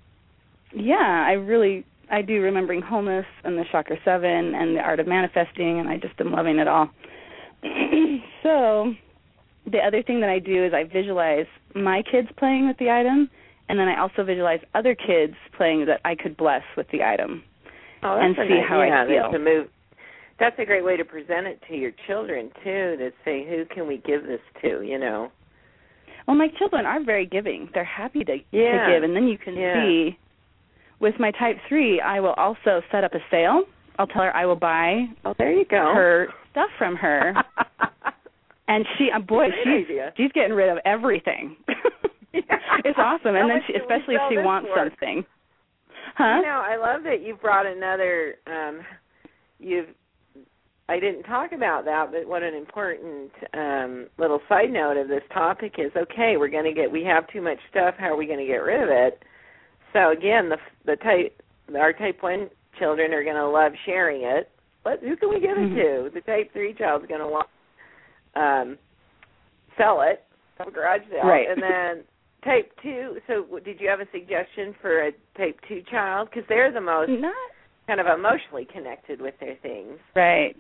[0.74, 5.08] Yeah, I really I do remembering wholeness and the chakra seven and the art of
[5.08, 6.90] manifesting and I just am loving it all.
[8.44, 8.94] so
[9.66, 13.30] the other thing that I do is I visualize my kids playing with the item
[13.70, 17.44] and then I also visualize other kids playing that I could bless with the item.
[18.04, 19.24] Oh, and see nice- how I yeah, feel.
[19.24, 19.68] That's a move.
[20.40, 22.96] That's a great way to present it to your children too.
[22.98, 24.82] To say, who can we give this to?
[24.82, 25.32] You know.
[26.28, 27.70] Well, my children are very giving.
[27.74, 28.88] They're happy to, Yeah.
[28.88, 29.82] to give, and then you can Yeah.
[29.84, 30.18] see.
[31.00, 33.64] With my type three, I will also set up a sale.
[34.00, 35.94] I'll tell her I will buy Oh, there you go.
[35.94, 37.36] her stuff from her,
[38.68, 39.86] and she, uh, boy, she's
[40.18, 41.56] she's getting rid of everything.
[42.86, 45.24] it's awesome, How and then she, especially if she wants something.
[46.16, 46.38] Huh?
[46.38, 48.36] You know, I love that you brought another.
[48.48, 48.82] um
[49.60, 49.88] You've.
[50.90, 55.24] I didn't talk about that, but what an important um little side note of this
[55.34, 55.92] topic is.
[55.96, 56.92] Okay, we're going to get.
[56.92, 57.96] We have too much stuff.
[57.98, 59.24] How are we going to get rid of it?
[59.94, 61.42] So again, the the type
[61.78, 64.50] our type one children are going to love sharing it.
[64.84, 65.76] But who can we give it Mhm.
[65.76, 66.10] to?
[66.14, 67.48] The type three child's going to want
[68.36, 68.78] um
[69.78, 70.24] sell it,
[70.58, 71.48] have a garage sale, Right.
[71.50, 72.04] and then
[72.44, 73.18] type two.
[73.28, 76.30] So, did you have a suggestion for a type two child?
[76.30, 77.34] Because they're the most Not
[77.88, 79.98] kind of emotionally connected with their things.
[80.16, 80.56] Right.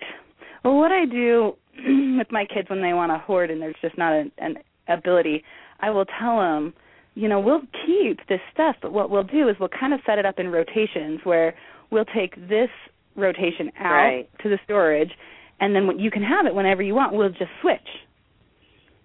[0.64, 1.56] Well, what I do
[2.18, 4.56] with my kids when they want to hoard and there's just not an, an
[4.88, 5.44] ability,
[5.80, 6.74] I will tell them,
[7.16, 10.18] you know, we'll keep this stuff, but what we'll do is we'll kind of set
[10.18, 11.56] it up in rotations where
[11.92, 12.70] we'll take this
[13.16, 14.30] rotation out Right.
[14.42, 15.12] to the storage,
[15.60, 17.14] and then you can have it whenever you want.
[17.14, 17.80] We'll just switch,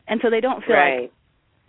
[0.08, 1.12] and so they don't feel like right.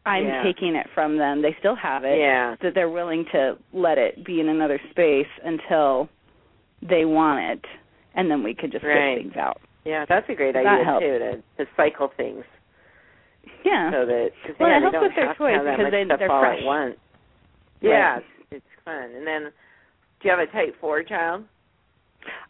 [0.10, 0.44] I'm Yeah.
[0.44, 1.42] taking it from them.
[1.42, 2.18] They still have it.
[2.20, 2.56] Yeah.
[2.62, 6.10] That they're willing to let it be in another space until
[6.82, 7.66] they want it,
[8.16, 9.18] and then we could just Right.
[9.18, 9.58] things out.
[9.86, 11.04] Yeah, that's a great That idea helps.
[11.06, 12.44] too to to cycle things
[13.64, 13.92] Yeah.
[13.92, 16.60] so that cause, Well, yeah, it helps with their choice because they, they're all fresh.
[16.60, 16.96] at once.
[17.82, 19.12] Yeah, it's, it's fun.
[19.16, 21.46] And then, do you have a type four child?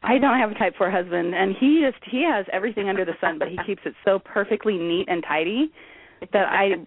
[0.02, 3.15] I don't have a type four husband, and he just he has everything under the
[3.22, 5.72] sun, but he keeps it so perfectly neat and tidy
[6.34, 6.86] that I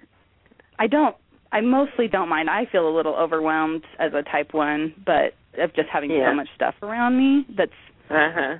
[0.82, 1.14] I don't
[1.52, 2.48] I mostly don't mind.
[2.50, 6.30] I feel a little overwhelmed as a type one, but of just having Yeah.
[6.30, 8.54] so much stuff around me that's Uh huh.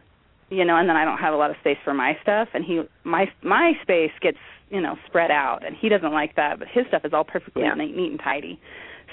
[0.50, 2.64] you know, and then I don't have a lot of space for my stuff and
[2.64, 4.38] he my my space gets,
[4.70, 7.62] you know, spread out and he doesn't like that, but his stuff is all perfectly
[7.64, 7.74] Yeah.
[7.74, 8.60] neat, neat and tidy.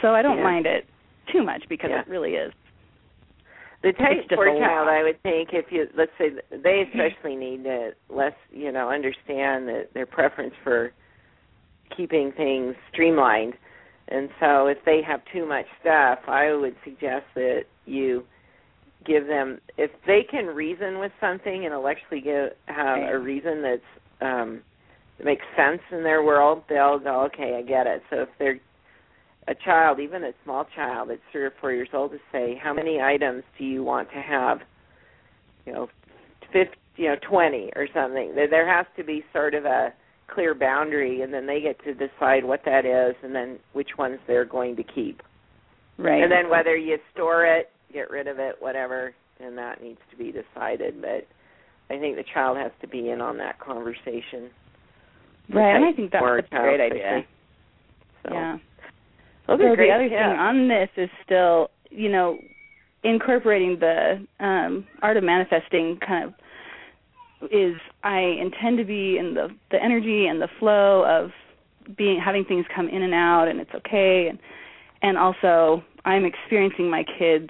[0.01, 0.43] So I don't Yeah.
[0.43, 0.85] mind it
[1.31, 2.53] too much because it really is.
[3.81, 4.89] The type four child.
[4.89, 9.67] I would think, if you let's say they especially need to less, you know, understand
[9.69, 10.91] that their preference for
[11.95, 13.54] keeping things streamlined,
[14.08, 18.23] and so if they have too much stuff, I would suggest that you
[19.06, 23.82] give them if they can reason with something and intellectually give have a reason that's
[24.21, 24.62] um
[25.17, 28.02] that makes sense in their world, they'll go, okay, I get it.
[28.10, 28.60] So if they're
[29.47, 32.73] a child, even a small child that's three or four years old, to say, how
[32.73, 34.60] many items do you want to have?
[35.65, 35.88] You know,
[36.54, 38.34] fifty, you know, twenty or something.
[38.36, 39.93] There, there has to be sort of a
[40.33, 44.19] clear boundary, and then they get to decide what that is, and then which ones
[44.27, 45.21] they're going to keep.
[45.97, 46.23] Right.
[46.23, 50.17] And then whether you store it, get rid of it, whatever, then that needs to
[50.17, 51.01] be decided.
[51.01, 51.27] But
[51.93, 54.49] I think the child has to be in on that conversation.
[55.53, 57.25] right, and I think that's a great idea.
[58.23, 58.57] So, Yeah.
[59.47, 60.15] those so the other tips.
[60.15, 62.37] thing on this is still, you know,
[63.03, 66.33] incorporating the um art of manifesting kind of
[67.52, 71.32] is I intend to be in the the energy and the flow of
[71.97, 74.38] being having things come in and out and it's okay and
[75.02, 77.49] and also I'm experiencing my kids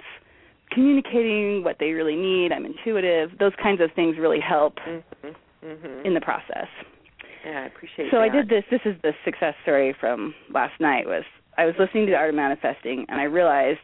[0.71, 2.51] communicating what they really need.
[2.51, 3.31] I'm intuitive.
[3.39, 5.35] Those kinds of things really help Mhm.
[5.65, 6.05] Mhm.
[6.05, 6.67] in the process.
[7.45, 8.23] Yeah, I appreciate So that.
[8.25, 8.63] I did this.
[8.69, 11.07] This is the success story from last night.
[11.07, 11.23] Was
[11.57, 13.79] I was listening to the Art of Manifesting, and I realized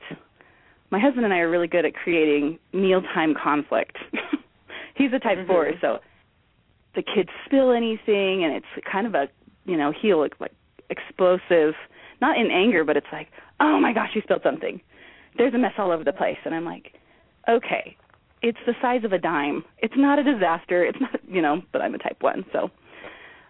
[0.91, 3.97] my husband and I are really good at creating mealtime conflict.
[4.95, 5.47] He's a type Mhm.
[5.47, 5.99] four, so
[6.93, 9.29] the kids spill anything, and it's kind of a
[9.65, 10.53] you know he'll look like
[10.89, 11.75] explosive,
[12.21, 13.29] not in anger, but it's like,
[13.59, 14.79] oh my gosh, you spilled something.
[15.37, 16.93] There's a mess all over the place, and I'm like,
[17.49, 17.97] okay,
[18.41, 19.63] it's the size of a dime.
[19.79, 20.83] It's not a disaster.
[20.85, 22.71] It's not you know, but I'm a type one, so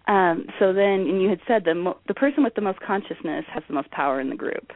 [0.08, 3.44] um, so then, and you had said the mo- the person with the most consciousness
[3.52, 4.72] has the most power in the group.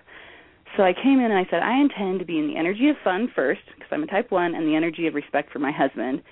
[0.77, 2.97] So I came in and I said, I intend to be in the energy of
[3.03, 6.23] fun first, because I'm a type one, and the energy of respect for my husband,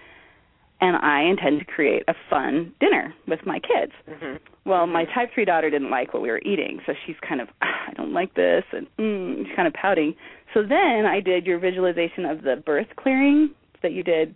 [0.81, 3.93] and I intend to create a fun dinner with my kids.
[4.09, 4.38] Mhm.
[4.64, 7.49] Well, my type three daughter didn't like what we were eating, so she's kind of,
[7.62, 10.14] "Ah, I don't like this, and mm, she's kind of pouting.
[10.55, 13.51] So then I did your visualization of the birth clearing
[13.83, 14.35] that you did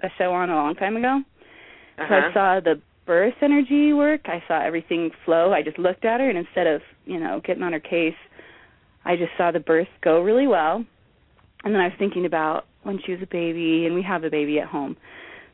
[0.00, 1.22] a show on a long time ago.
[1.96, 2.14] So Uh-huh.
[2.30, 4.28] I saw the birth energy work.
[4.28, 5.52] I saw everything flow.
[5.52, 8.16] I just looked at her, and instead of you know getting on her case,
[9.04, 10.84] I just saw the birth go really well.
[11.64, 14.30] And then I was thinking about when she was a baby, and we have a
[14.30, 14.96] baby at home.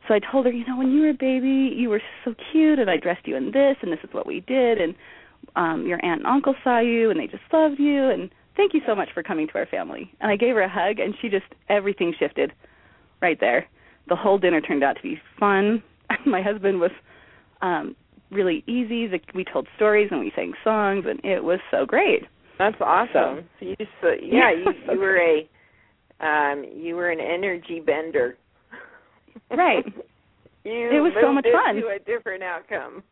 [0.06, 2.78] So I told her, you know, when you were a baby, you were so cute,
[2.78, 4.94] and I dressed you in this, and this is what we did, and
[5.56, 8.80] um your aunt and uncle saw you, and they just loved you, and thank you
[8.86, 10.10] so much for coming to our family.
[10.20, 12.52] And I gave her a hug, and she just everything shifted
[13.20, 13.66] right there.
[14.08, 15.82] The whole dinner turned out to be fun.
[16.26, 16.92] My husband was
[17.62, 17.96] um
[18.30, 19.06] really easy.
[19.06, 22.24] The, we told stories and we sang songs, and it was so great.
[22.58, 23.48] That's awesome.
[23.58, 25.48] So, you just uh, yeah, you you were a
[26.20, 28.36] um you were an energy bender.
[29.50, 29.84] Right.
[30.64, 31.76] you It was so much fun.
[31.76, 33.02] into a different outcome.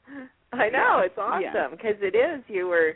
[0.53, 1.05] I know Yeah.
[1.07, 1.69] it's awesome Yeah.
[1.71, 2.43] because it is.
[2.49, 2.95] You were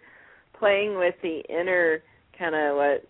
[0.58, 2.02] playing with the inner
[2.38, 3.04] kind of what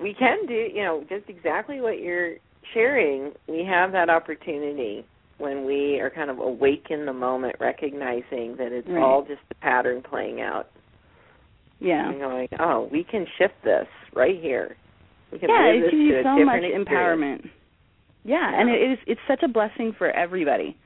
[0.00, 0.54] we can do.
[0.54, 2.34] You know, just exactly what you're
[2.74, 3.32] sharing.
[3.48, 5.04] We have that opportunity
[5.38, 9.02] when we are kind of awake in the moment, recognizing that it's Right.
[9.02, 10.68] all just a pattern playing out.
[11.80, 12.08] Yeah.
[12.10, 14.76] And going, oh, we can shift this right here.
[15.30, 16.88] We can yeah, it gives you so much experience.
[16.88, 17.50] empowerment.
[18.28, 20.76] Yeah, and it is it's such a blessing for everybody.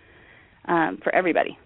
[0.67, 1.59] Um, for everybody.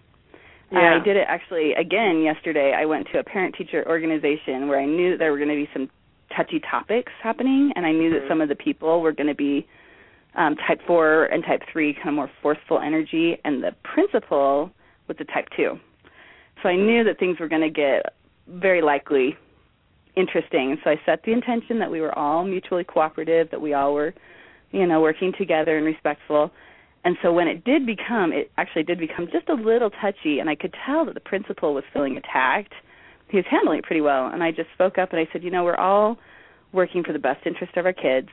[0.71, 0.97] Yeah.
[0.99, 2.73] I did it actually again yesterday.
[2.75, 5.55] I went to a parent teacher organization where I knew that there were going to
[5.55, 5.87] be some
[6.35, 8.19] touchy topics happening, and I knew Mhm.
[8.19, 9.67] that some of the people were going to be
[10.35, 14.71] um, type four and type three, kind of more forceful energy, and the principal
[15.07, 15.79] was the type two.
[16.61, 18.13] So I knew that things were going to get
[18.47, 19.35] very likely
[20.15, 20.77] interesting.
[20.83, 24.13] So I set the intention that we were all mutually cooperative, that we all were,
[24.71, 26.51] you know, working together and respectful.
[27.03, 30.49] And so when it did become, it actually did become just a little touchy, and
[30.49, 32.73] I could tell that the principal was feeling attacked.
[33.29, 35.51] He was handling it pretty well, and I just spoke up and I said, you
[35.51, 36.17] know, we're all
[36.73, 38.29] working for the best interest of our kids,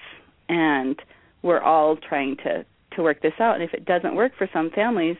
[0.48, 1.00] and
[1.42, 2.64] we're all trying to
[2.96, 3.54] to work this out.
[3.54, 5.16] And if it doesn't work for some families,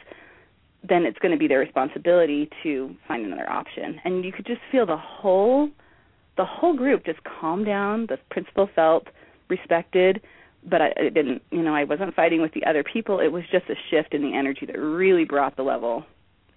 [0.88, 4.00] then it's going to be their responsibility to find another option.
[4.04, 5.70] And you could just feel the whole
[6.36, 8.06] the whole group just calm down.
[8.08, 9.06] The principal felt
[9.48, 10.20] respected,
[10.68, 11.42] but I it didn't.
[11.50, 13.20] You know, I wasn't fighting with the other people.
[13.20, 16.04] It was just a shift in the energy that really brought the level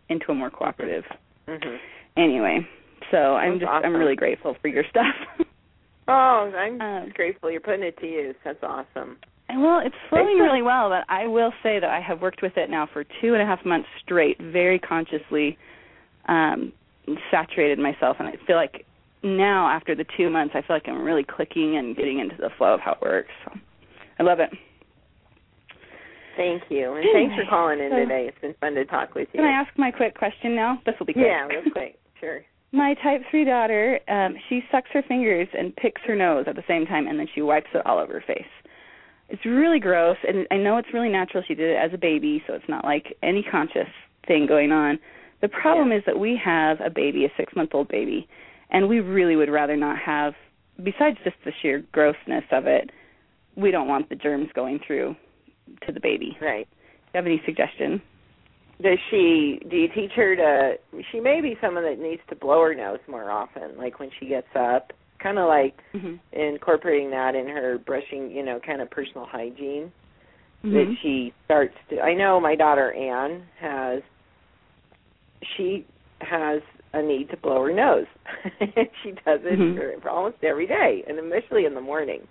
[0.09, 1.03] into a more cooperative.
[1.47, 1.77] Mhm.
[2.15, 2.67] Anyway,
[3.11, 5.15] so I'm That's just I'm really grateful for your stuff.
[6.09, 8.35] Oh, I'm Um, grateful you're putting it to use.
[8.45, 9.17] That's awesome.
[9.49, 12.55] And well, it's flowing really well, but I will say that I have worked with
[12.55, 15.57] it now for two and a half months straight, very consciously
[16.29, 16.71] um
[17.31, 18.85] saturated myself and I feel like
[19.23, 22.49] now after the two months I feel like I'm really clicking and getting into the
[22.57, 23.31] flow of how it works.
[23.45, 23.51] So
[24.19, 24.49] I love it.
[26.35, 28.27] Thank you, and thanks for calling in today.
[28.27, 29.39] It's been fun to talk with you.
[29.39, 30.79] Can I ask my quick question now?
[30.85, 31.25] This will be quick.
[31.27, 31.97] Yeah, real quick.
[32.19, 32.41] Sure.
[32.71, 36.63] My type three daughter, um, she sucks her fingers and picks her nose at the
[36.67, 38.41] same time, and then she wipes it all over her face.
[39.29, 41.43] It's really gross, and I know it's really natural.
[41.47, 43.87] She did it as a baby, so it's not like any conscious
[44.27, 44.97] thing going on.
[45.41, 48.27] The problem is that we have a baby, a six month old baby,
[48.71, 50.33] and we really would rather not have,
[50.83, 52.89] besides just the sheer grossness of it,
[53.57, 55.15] we don't want the germs going through
[55.85, 56.37] to the baby.
[56.41, 56.67] Right.
[56.69, 56.77] Do
[57.13, 58.01] you have any suggestion?
[58.81, 59.59] Does she?
[59.69, 60.73] Do you teach her to?
[61.11, 64.27] She may be someone that needs to blow her nose more often, like when she
[64.27, 64.93] gets up.
[65.21, 66.15] Kind of like Mm-hmm.
[66.39, 69.91] incorporating that in her brushing, you know, kind of personal hygiene.
[70.63, 70.73] Mm-hmm.
[70.73, 74.01] that she starts to I know my daughter Anne has
[75.55, 75.85] she
[76.19, 76.61] has
[76.93, 78.05] a need to blow her nose.
[79.03, 79.75] she does it Mhm.
[79.75, 82.27] for, for almost every day and especially in the morning.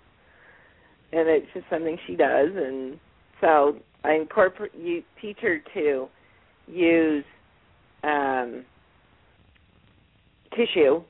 [1.13, 2.99] And it's just something she does and
[3.39, 6.07] so I incorporate you teach her to
[6.67, 7.23] use
[8.03, 8.65] um,
[10.55, 11.01] tissue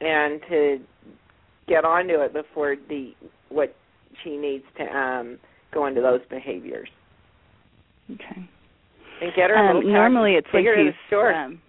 [0.00, 0.78] and to
[1.68, 3.12] get onto it before the
[3.48, 3.74] what
[4.22, 5.38] she needs to um
[5.72, 6.88] go into those behaviors.
[8.12, 8.48] Okay.
[9.22, 11.32] And get her a Um, little pack- normally it's take when her the store.
[11.32, 11.60] um,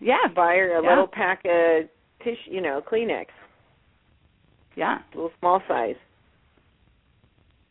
[0.00, 0.88] yeah, buy her a Yeah.
[0.88, 1.88] little pack of
[2.22, 3.26] tissue, you know, Kleenex,
[4.76, 4.98] yeah.
[5.12, 5.96] a little small size.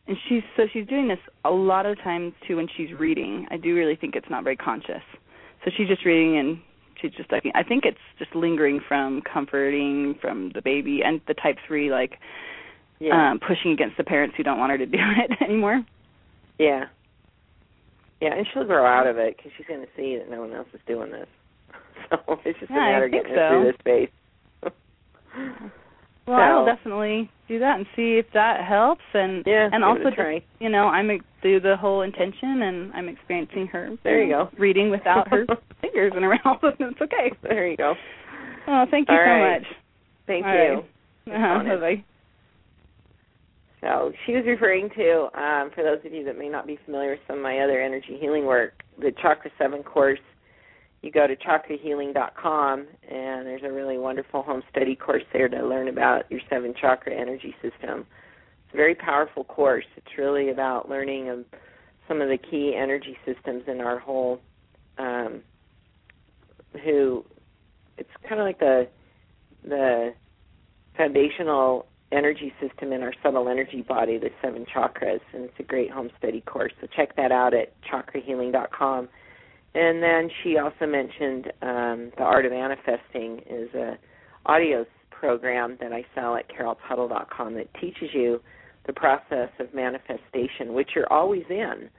[0.08, 3.46] And she's so she's doing this a lot of times too when she's reading.
[3.50, 5.02] I do really think it's not very conscious.
[5.64, 6.58] So she's just reading and
[7.00, 11.34] she's just like I think it's just lingering from comforting from the baby and the
[11.34, 12.14] type 3 like
[13.00, 13.32] Yeah.
[13.32, 15.84] um pushing against the parents who don't want her to do it anymore.
[16.58, 16.86] yeah.
[18.20, 20.52] Yeah, and she'll grow out of it because she's going to see that no one
[20.52, 21.28] else is doing this.
[22.10, 24.08] So it's just Yeah, a matter of getting her through this phase.
[26.28, 30.16] Well, I'll definitely do that and see if that helps and yeah, and also just,
[30.16, 30.42] try.
[30.60, 31.08] you know, I'm
[31.40, 34.50] through the whole intention and I'm experiencing her There you go.
[34.58, 35.46] reading without her
[35.80, 37.32] fingers in her mouth and it's okay.
[37.42, 37.94] There you go.
[38.66, 39.60] Oh, thank you All so right.
[39.62, 39.68] much.
[40.26, 40.84] Thank All you.
[41.26, 41.56] right.
[41.56, 41.76] Uh-huh.
[41.76, 42.04] Bye-bye.
[43.80, 47.12] So she was referring to, um, for those of you that may not be familiar
[47.12, 50.18] with some of my other energy healing work, the Chakra 7 course.
[51.02, 55.88] You go to chakrahealing.com, and there's a really wonderful home study course there to learn
[55.88, 58.00] about your seven chakra energy system.
[58.64, 59.84] It's a very powerful course.
[59.96, 61.44] It's really about learning
[62.08, 64.40] some of the key energy systems in our whole,
[64.98, 65.42] um,
[66.84, 67.24] who,
[67.96, 68.88] it's kind of like the,
[69.64, 70.14] the
[70.96, 75.90] foundational energy system in our subtle energy body, the seven chakras, and it's a great
[75.90, 76.72] home study course.
[76.80, 79.08] So check that out at chakrahealing.com.
[79.74, 83.98] And then she also mentioned um, the Art of Manifesting is a
[84.46, 88.40] audio program that I sell at caroltuttle.com that teaches you
[88.86, 91.90] the process of manifestation, which you're always in.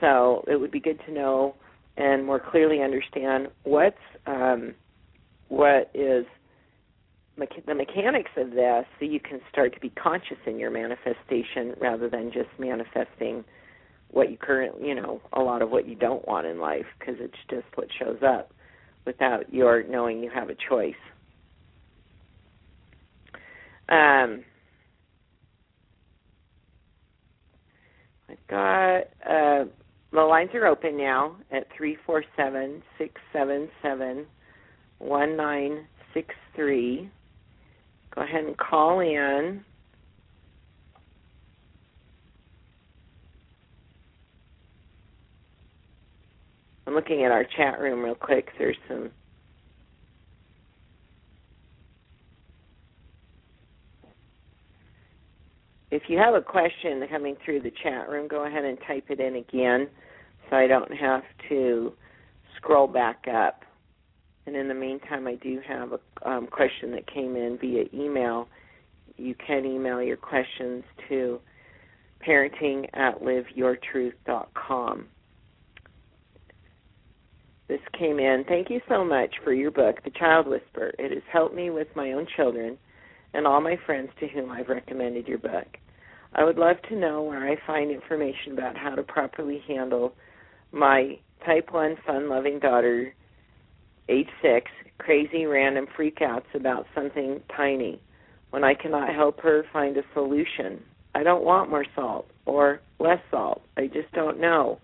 [0.00, 1.54] So it would be good to know
[1.96, 3.96] and more clearly understand what's
[4.26, 4.74] um,
[5.48, 6.24] what is
[7.36, 12.08] the mechanics of this so you can start to be conscious in your manifestation rather
[12.08, 13.44] than just manifesting
[14.12, 17.16] what you currently, you know, a lot of what you don't want in life because
[17.18, 18.52] it's just what shows up
[19.04, 20.94] without your knowing you have a choice.
[23.88, 24.44] Um,
[28.28, 28.98] I've got
[29.28, 29.64] uh,
[30.12, 34.26] the lines are open now at three four seven six seven seven
[34.98, 37.10] one nine six three.
[38.14, 39.64] Go ahead and call in.
[46.92, 48.48] I'm looking at our chat room real quick.
[48.58, 49.10] There's some
[55.90, 59.20] If you have a question coming through the chat room, go ahead and type it
[59.20, 59.88] in again
[60.50, 61.94] so I don't have to
[62.56, 63.62] scroll back up.
[64.46, 68.48] And in the meantime, I do have a um, question that came in via email.
[69.16, 71.40] You can email your questions to
[72.26, 75.06] parenting at liveyourtruth.com.
[77.72, 78.44] This came in.
[78.46, 80.92] Thank you so much for your book, The Child Whisperer.
[80.98, 82.76] It has helped me with my own children
[83.32, 85.78] and all my friends to whom I've recommended your book.
[86.34, 90.12] I would love to know where I find information about how to properly handle
[90.70, 93.14] my type 1 fun loving daughter,
[94.10, 98.02] age 6, crazy random freakouts about something tiny
[98.50, 100.82] when I cannot help her find a solution.
[101.14, 103.62] I don't want more salt or less salt.
[103.78, 104.78] I just don't know.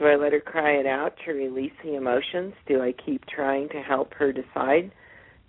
[0.00, 2.54] Do I let her cry it out to release the emotions?
[2.66, 4.90] Do I keep trying to help her decide?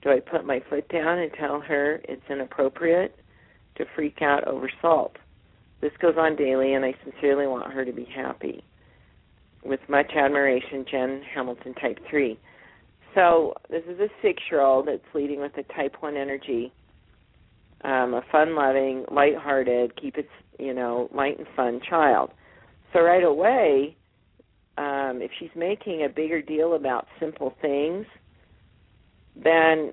[0.02, 3.16] Do I put my foot down and tell her it's inappropriate
[3.78, 5.16] to freak out over salt?
[5.80, 8.62] This goes on daily, and I sincerely want her to be happy.
[9.64, 12.38] With much admiration, Jen Hamilton, Type 3.
[13.16, 16.74] So, this is a six year old that's leading with a Type 1 energy,
[17.86, 20.28] um, a fun loving, light hearted, keep it,
[20.60, 22.32] you know, light and fun child.
[22.92, 23.96] So, right away,
[24.82, 28.06] um, if she's making a bigger deal about simple things,
[29.36, 29.92] then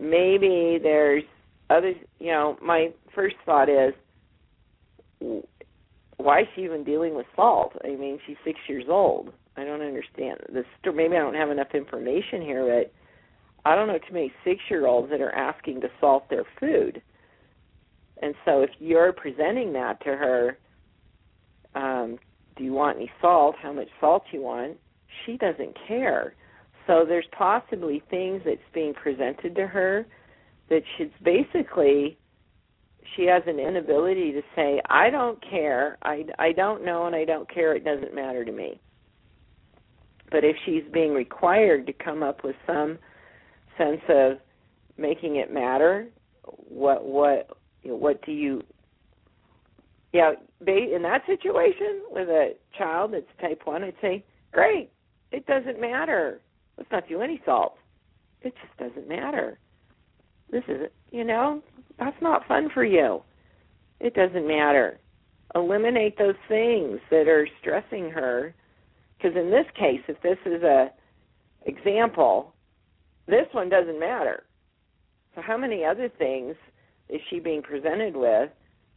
[0.00, 1.24] maybe there's
[1.70, 3.92] other you know my first thought is
[6.16, 7.72] why is she even dealing with salt?
[7.84, 9.32] I mean she's six years old.
[9.56, 12.92] I don't understand this maybe i don't have enough information here but
[13.70, 17.02] i don't know too many six year olds that are asking to salt their food.
[18.22, 20.58] And so if you're presenting that to her
[21.74, 22.18] um
[22.56, 23.56] do you want any salt?
[23.60, 24.76] How much salt you want?
[25.24, 26.34] She doesn't care.
[26.86, 30.06] So there's possibly things that's being presented to her
[30.68, 32.18] that she's basically
[33.16, 37.24] she has an inability to say, I don't care, I, I don't know, and I
[37.24, 38.80] don't care, it doesn't matter to me.
[40.30, 42.98] But if she's being required to come up with some
[43.78, 44.38] sense of
[44.96, 46.08] making it matter,
[46.44, 47.50] what what
[47.82, 48.62] you know, what do you
[50.14, 50.32] yeah,
[50.66, 54.90] in that situation with a child that's type 1, I'd say, "Great.
[55.32, 56.40] It doesn't matter.
[56.78, 57.76] Let's not do any salt.
[58.40, 59.58] It just doesn't matter.
[60.50, 61.60] This is, you know,
[61.98, 63.24] that's not fun for you.
[63.98, 65.00] It doesn't matter.
[65.56, 68.54] Eliminate those things that are stressing her
[69.16, 70.92] because in this case, if this is a
[71.66, 72.54] example,
[73.26, 74.44] this one doesn't matter.
[75.34, 76.54] So how many other things
[77.08, 78.50] is she being presented with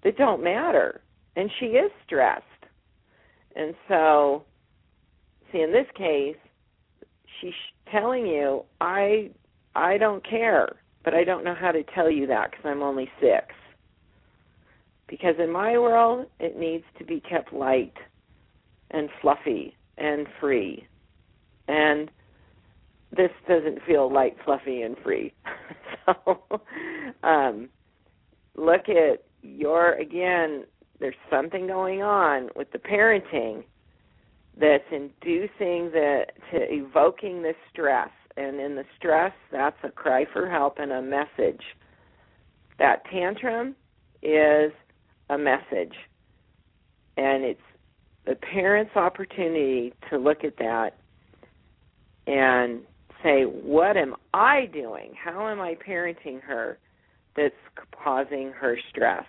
[0.04, 1.02] that don't matter?
[1.38, 2.44] And she is stressed.
[3.56, 4.44] And so,
[5.52, 6.36] see, in this case,
[7.40, 7.54] she's
[7.92, 9.30] telling you, I,
[9.76, 10.68] I don't care,
[11.06, 13.54] but I don't know how to tell you that because I'm only six.
[15.08, 17.94] Because in my world, it needs to be kept light
[18.90, 20.88] and fluffy and free.
[21.68, 22.10] And
[23.16, 25.34] this doesn't feel light, fluffy, and free.
[26.06, 26.42] so
[27.24, 27.70] um,
[28.56, 30.64] look at your, again,
[31.00, 33.64] there's something going on with the parenting
[34.60, 38.10] that's inducing the, to evoking the stress.
[38.36, 41.62] And in the stress, that's a cry for help and a message.
[42.80, 43.76] That tantrum
[44.22, 44.72] is
[45.30, 45.96] a message.
[47.18, 47.60] And it's
[48.26, 50.92] the parent's opportunity to look at that
[52.28, 52.82] and
[53.24, 55.14] say, what am I doing?
[55.16, 56.78] How am I parenting her
[57.36, 57.56] that's
[58.04, 59.26] causing her stress?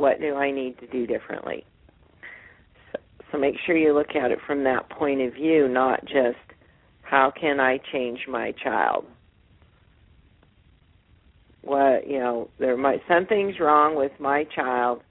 [0.00, 1.66] What do I need to do differently?
[2.90, 2.98] So,
[3.30, 6.38] so make sure you look at it from that point of view, not just
[7.02, 9.04] how can I change my child?
[11.60, 15.02] What you know, there might something's wrong with my child.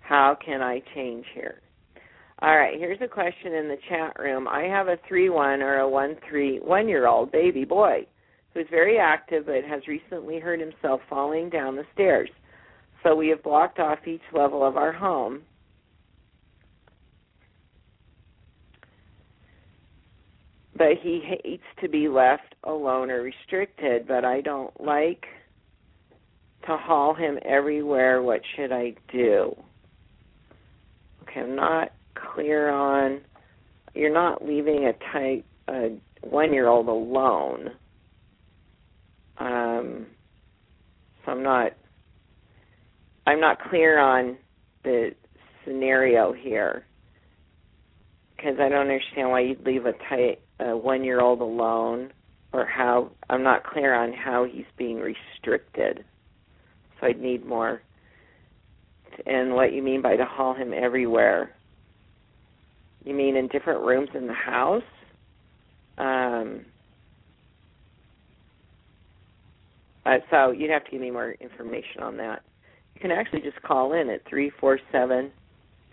[0.00, 1.62] How can I change here?
[2.42, 4.46] All right, here's a question in the chat room.
[4.46, 8.06] I have a 3 1 or a 1 3 one year old baby boy
[8.52, 12.28] who's very active but has recently hurt himself falling down the stairs.
[13.06, 15.42] So we have blocked off each level of our home.
[20.76, 25.24] But he hates to be left alone or restricted, but I don't like
[26.66, 28.22] to haul him everywhere.
[28.22, 29.54] What should I do?
[31.22, 31.92] Okay, I'm not
[32.34, 33.20] clear on
[33.94, 37.70] you're not leaving a type a one year old alone.
[39.38, 40.06] Um,
[41.24, 41.72] so I'm not
[43.26, 44.36] I'm not clear on
[44.84, 45.10] the
[45.64, 46.86] scenario here
[48.36, 52.12] because I don't understand why you'd leave a type a one year old alone
[52.52, 56.04] or how I'm not clear on how he's being restricted.
[57.00, 57.82] So I'd need more
[59.26, 61.54] and what you mean by to haul him everywhere.
[63.04, 64.82] You mean in different rooms in the house?
[65.98, 66.66] Um,
[70.04, 72.42] uh, so you'd have to give me more information on that.
[72.96, 75.30] You can actually just call in at three four seven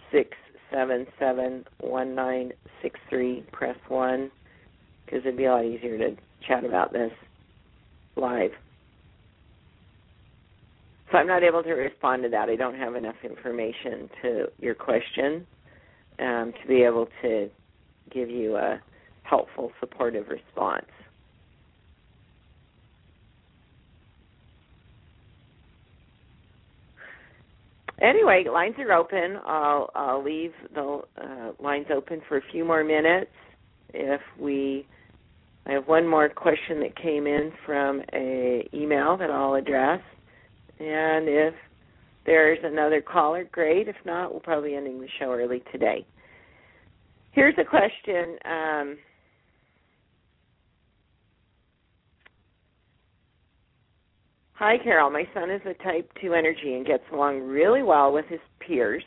[0.09, 0.29] six
[0.71, 3.43] seven seven one nine six three.
[3.51, 4.31] Press one
[5.05, 6.15] because it'd be a lot easier to
[6.47, 7.11] chat about this
[8.15, 8.51] live.
[11.11, 12.47] So I'm not able to respond to that.
[12.47, 15.45] I don't have enough information to your question
[16.19, 17.49] um, to be able to
[18.13, 18.79] give you a
[19.23, 20.85] helpful, supportive response.
[28.01, 29.39] Anyway, lines are open.
[29.45, 33.31] I'll, I'll leave the uh, lines open for a few more minutes.
[33.93, 34.87] If we,
[35.67, 40.01] I have one more question that came in from a email that I'll address,
[40.79, 41.53] and if
[42.25, 43.87] there's another caller, great.
[43.87, 46.05] If not, we'll probably ending the show early today.
[47.31, 48.37] Here's a question.
[48.45, 48.97] Um,
[54.57, 55.09] Hi, Carol.
[55.09, 59.03] My son is a type 2 energy and gets along really well with his peers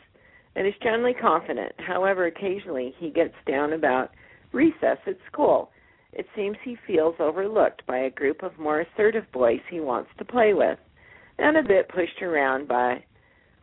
[0.55, 1.71] and is generally confident.
[1.79, 4.11] However, occasionally he gets down about
[4.51, 5.71] recess at school.
[6.11, 10.25] It seems he feels overlooked by a group of more assertive boys he wants to
[10.25, 10.79] play with
[11.37, 13.03] and a bit pushed around by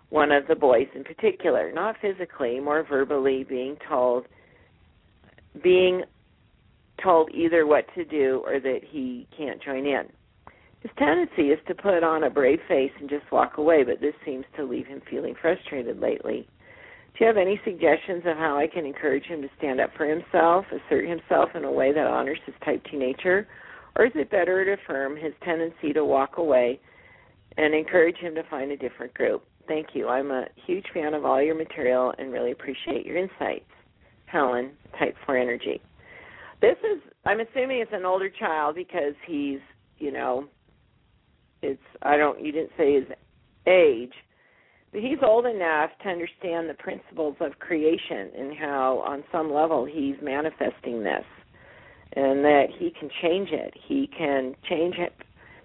[0.09, 4.27] one of the boys in particular, not physically, more verbally being told
[5.63, 6.03] being
[7.03, 10.05] told either what to do or that he can't join in.
[10.85, 14.15] His tendency is to put on a brave face and just walk away, but this
[14.25, 16.47] seems to leave him feeling frustrated lately.
[17.19, 20.05] Do you have any suggestions of how I can encourage him to stand up for
[20.05, 23.49] himself, assert himself in a way that honors his type 2 nature?
[23.97, 26.79] Or is it better to affirm his tendency to walk away
[27.57, 29.45] and encourage him to find a different group.
[29.67, 30.09] Thank you.
[30.09, 33.71] I'm a huge fan of all your material and really appreciate your insights.
[34.27, 35.81] Helen, Type 4 Energy.
[36.61, 39.61] This is, I'm assuming it's an older child because he's,
[39.99, 40.47] you know,
[41.65, 43.05] it's, I don't, you didn't say his
[43.67, 44.13] age,
[44.93, 49.85] but he's old enough to understand the principles of creation and how, on some level,
[49.85, 51.25] he's manifesting this
[52.17, 53.75] and that he can change it.
[53.89, 55.13] He can change it.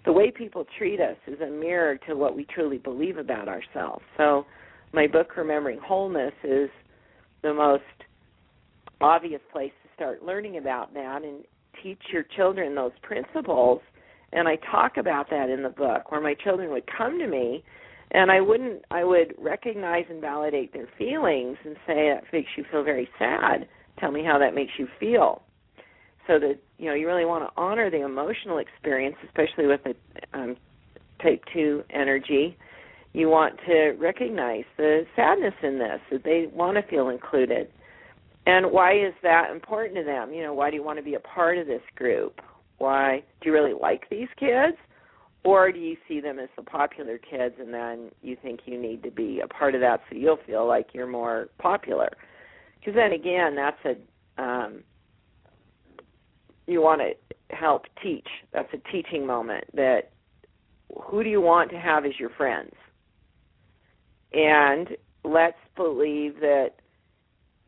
[0.06, 4.04] The way people treat us is a mirror to what we truly believe about ourselves.
[4.18, 4.45] So,
[4.91, 6.70] my book, Remembering Wholeness, is
[7.43, 7.84] the most
[9.02, 11.43] obvious place to start learning about that and
[11.84, 13.82] teach your children those principles.
[14.32, 17.63] And I talk about that in the book, where my children would come to me
[18.11, 22.65] and I wouldn't I would recognize and validate their feelings and say that makes you
[22.71, 23.67] feel very sad.
[23.99, 25.43] Tell me how that makes you feel.
[26.27, 30.38] So that you know you really want to honor the emotional experience, especially with a
[30.38, 30.57] um,
[31.21, 32.57] type two energy.
[33.13, 37.69] You want to recognize the sadness in this that they want to feel included.
[38.45, 40.34] And why is that important to them?
[40.34, 42.39] You know, why do you want to be a part of this group?
[42.77, 44.77] Why do you really like these kids?
[45.43, 49.03] or do you see them as the popular kids and then you think you need
[49.03, 52.09] to be a part of that so you'll feel like you're more popular.
[52.80, 54.84] Because then again that's a um
[56.67, 58.27] you want to help teach.
[58.53, 60.11] That's a teaching moment that
[61.01, 62.73] who do you want to have as your friends?
[64.34, 64.89] And
[65.23, 66.73] let's believe that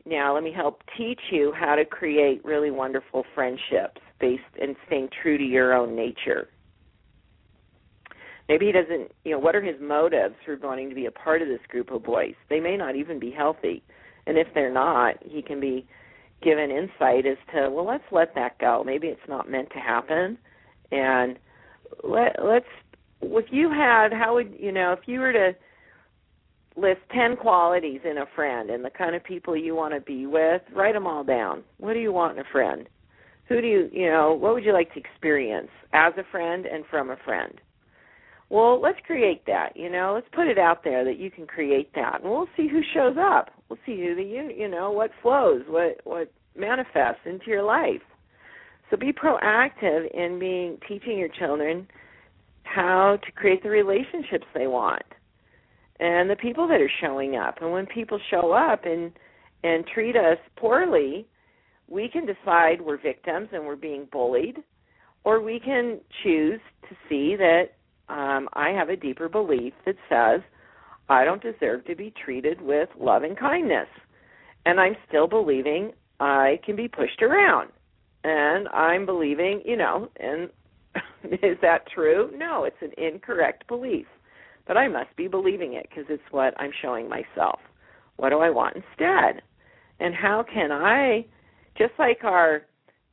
[0.06, 5.08] now let me help teach you how to create really wonderful friendships based and staying
[5.20, 6.48] true to your own nature
[8.52, 11.40] Maybe he doesn't, you know, what are his motives for wanting to be a part
[11.40, 12.34] of this group of boys?
[12.50, 13.82] They may not even be healthy.
[14.26, 15.86] And if they're not, he can be
[16.42, 18.82] given insight as to, well, let's let that go.
[18.84, 20.36] Maybe it's not meant to happen.
[20.90, 21.38] And
[22.04, 22.66] let let's
[23.22, 25.52] if you had how would you know, if you were to
[26.76, 30.26] list 10 qualities in a friend and the kind of people you want to be
[30.26, 31.62] with, write them all down.
[31.78, 32.86] What do you want in a friend?
[33.48, 36.84] Who do you, you know, what would you like to experience as a friend and
[36.90, 37.58] from a friend?
[38.52, 39.74] Well, let's create that.
[39.74, 42.68] You know, let's put it out there that you can create that, and we'll see
[42.68, 43.48] who shows up.
[43.70, 48.02] We'll see who the you you know what flows, what what manifests into your life.
[48.90, 51.88] So be proactive in being teaching your children
[52.64, 55.02] how to create the relationships they want
[55.98, 57.62] and the people that are showing up.
[57.62, 59.12] And when people show up and
[59.64, 61.26] and treat us poorly,
[61.88, 64.58] we can decide we're victims and we're being bullied,
[65.24, 67.70] or we can choose to see that
[68.08, 70.40] um, I have a deeper belief that says
[71.08, 73.88] I don't deserve to be treated with love and kindness.
[74.64, 77.70] And I'm still believing I can be pushed around.
[78.24, 80.48] And I'm believing, you know, and
[81.24, 82.30] is that true?
[82.36, 84.06] No, it's an incorrect belief.
[84.66, 87.58] But I must be believing it because it's what I'm showing myself.
[88.16, 89.42] What do I want instead?
[89.98, 91.26] And how can I,
[91.76, 92.62] just like our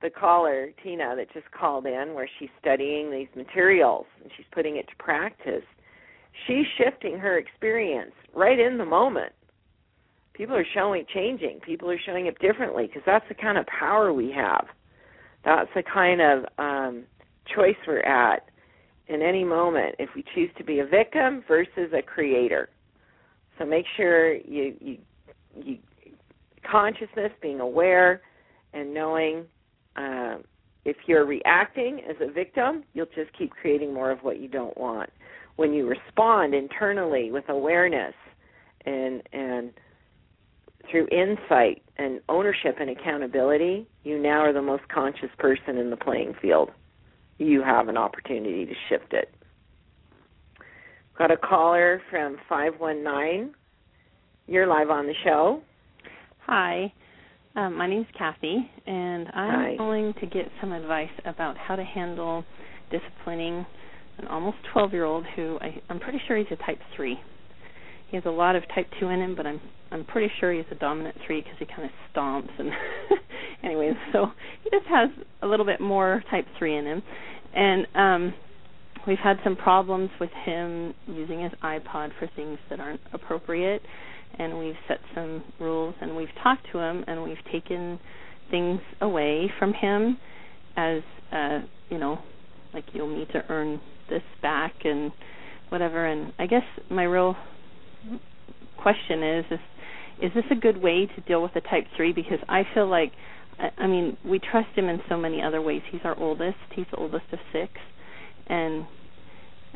[0.01, 4.77] the caller Tina that just called in where she's studying these materials and she's putting
[4.77, 5.63] it to practice
[6.47, 9.33] she's shifting her experience right in the moment.
[10.33, 11.59] People are showing changing.
[11.65, 14.67] People are showing up differently because that's the kind of power we have.
[15.43, 17.03] That's the kind of um
[17.55, 18.45] choice we're at
[19.07, 22.69] in any moment if we choose to be a victim versus a creator.
[23.57, 24.97] So make sure you you
[25.55, 25.77] you
[26.69, 28.21] consciousness being aware
[28.73, 29.45] and knowing
[29.95, 30.43] um,
[30.85, 34.77] if you're reacting as a victim, you'll just keep creating more of what you don't
[34.77, 35.09] want.
[35.55, 38.13] When you respond internally with awareness
[38.85, 39.71] and and
[40.89, 45.97] through insight and ownership and accountability, you now are the most conscious person in the
[45.97, 46.71] playing field.
[47.37, 49.33] You have an opportunity to shift it.
[51.17, 53.53] Got a caller from 519.
[54.47, 55.61] You're live on the show.
[56.47, 56.91] Hi.
[57.55, 59.73] Um, my name's Cathy, and I'm Hi.
[59.77, 62.45] calling to get some advice about how to handle
[62.91, 63.65] disciplining
[64.19, 67.19] an almost 12 year old who I, I'm pretty sure he's a type 3.
[68.09, 69.59] He has a lot of type 2 in him, but I'm
[69.91, 72.69] I'm pretty sure he's a dominant 3 because he kind of stomps and
[73.63, 74.27] anyways, so
[74.63, 75.09] he just has
[75.41, 77.03] a little bit more type 3 in him.
[77.55, 78.33] And um
[79.07, 83.81] we've had some problems with him using his iPod for things that aren't appropriate
[84.37, 87.99] and we've set some rules and we've talked to him and we've taken
[88.51, 90.17] things away from him
[90.77, 91.01] as
[91.31, 91.59] uh
[91.89, 92.19] you know
[92.73, 95.11] like you'll need to earn this back and
[95.69, 96.05] whatever.
[96.05, 97.35] And i guess my real
[98.77, 99.59] question is is
[100.21, 103.11] is this a good way to deal with a type 3 because i feel like
[103.59, 105.81] I, I mean we trust him in so many other ways.
[105.91, 106.57] He's our oldest.
[106.75, 107.71] He's the oldest of six.
[108.47, 108.85] And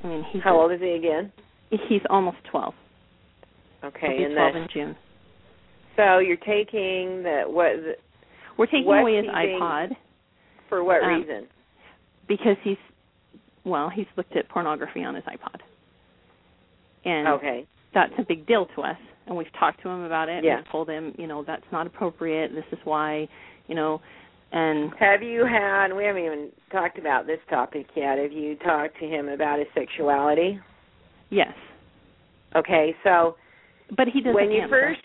[0.04, 1.32] I mean, he's How old is he again?
[1.70, 2.74] He's almost 12.
[3.84, 4.96] Okay, and 12 the, in June.
[5.96, 7.94] so you're taking the what the,
[8.58, 9.90] We're taking away his iPod
[10.70, 11.48] for what Um, reason?
[12.28, 12.78] because he's
[13.66, 15.60] well, he's looked at pornography on his iPod.
[17.06, 17.66] And Okay.
[17.94, 20.58] that's a big deal to us and we've talked to him about it Yeah.
[20.58, 23.28] we've told him you know that's not appropriate this is why
[23.68, 24.02] you know
[24.52, 25.92] and Have you had?
[25.94, 28.20] We haven't even talked about this topic yet.
[28.20, 30.60] Have you talked to him about his sexuality?
[31.30, 31.54] yes
[32.56, 33.36] Okay, so
[33.96, 35.02] but he doesn't when you first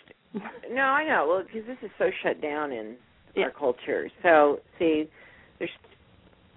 [0.70, 1.26] no i know.
[1.28, 2.96] Well because this is so shut down in
[3.34, 3.44] Yeah.
[3.44, 4.10] our culture.
[4.22, 5.08] So see
[5.58, 5.70] there's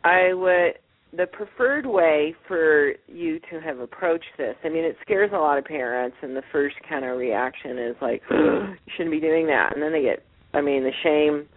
[0.03, 0.73] i would
[1.17, 5.57] the preferred way for you to have approached this i mean it scares a lot
[5.57, 9.71] of parents and the first kind of reaction is like you shouldn't be doing that.
[9.73, 11.47] And then they get i mean the shame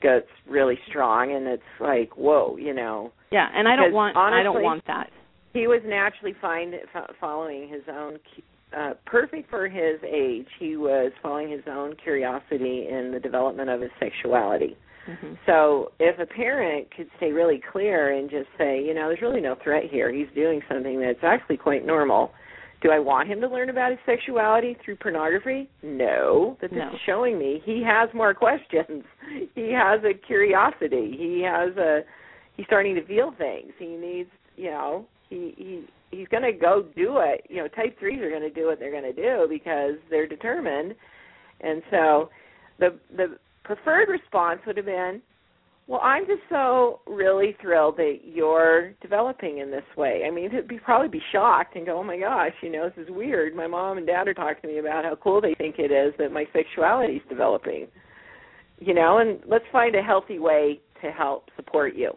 [0.00, 3.12] gets really strong and it's like whoa you know.
[3.30, 5.10] Yeah and i don't want i don't want that.
[5.52, 8.18] he was naturally find, fo- following his own
[8.76, 13.80] uh, perfect for his age he was following his own curiosity in the development of
[13.80, 14.76] his sexuality.
[15.06, 19.20] Hmm so if a parent could stay really clear and just say you know there's
[19.20, 22.30] really no threat here he's doing something that's actually quite normal
[22.82, 25.68] do i want him to learn about his sexuality through pornography?
[25.82, 26.90] No but this No.
[26.90, 29.02] is showing me he has more questions.
[29.56, 31.16] He has a curiosity.
[31.18, 32.02] He has a
[32.56, 33.72] he's starting to feel things.
[33.80, 37.44] He needs you know he he he's going to go do it.
[37.48, 40.28] You know type threes are going to do what they're going to do because they're
[40.28, 40.94] determined.
[41.60, 42.30] And so
[42.78, 45.22] the the preferred response would have been
[45.86, 50.22] well i'm just so really thrilled that you're developing in this way.
[50.26, 53.04] I mean he'd be probably be shocked and go oh my gosh you know this
[53.04, 53.54] is weird.
[53.54, 56.12] My mom and dad are talking to me about how cool they think it is
[56.18, 57.88] that my sexuality is developing.
[58.78, 62.12] You know and let's find a healthy way to help support you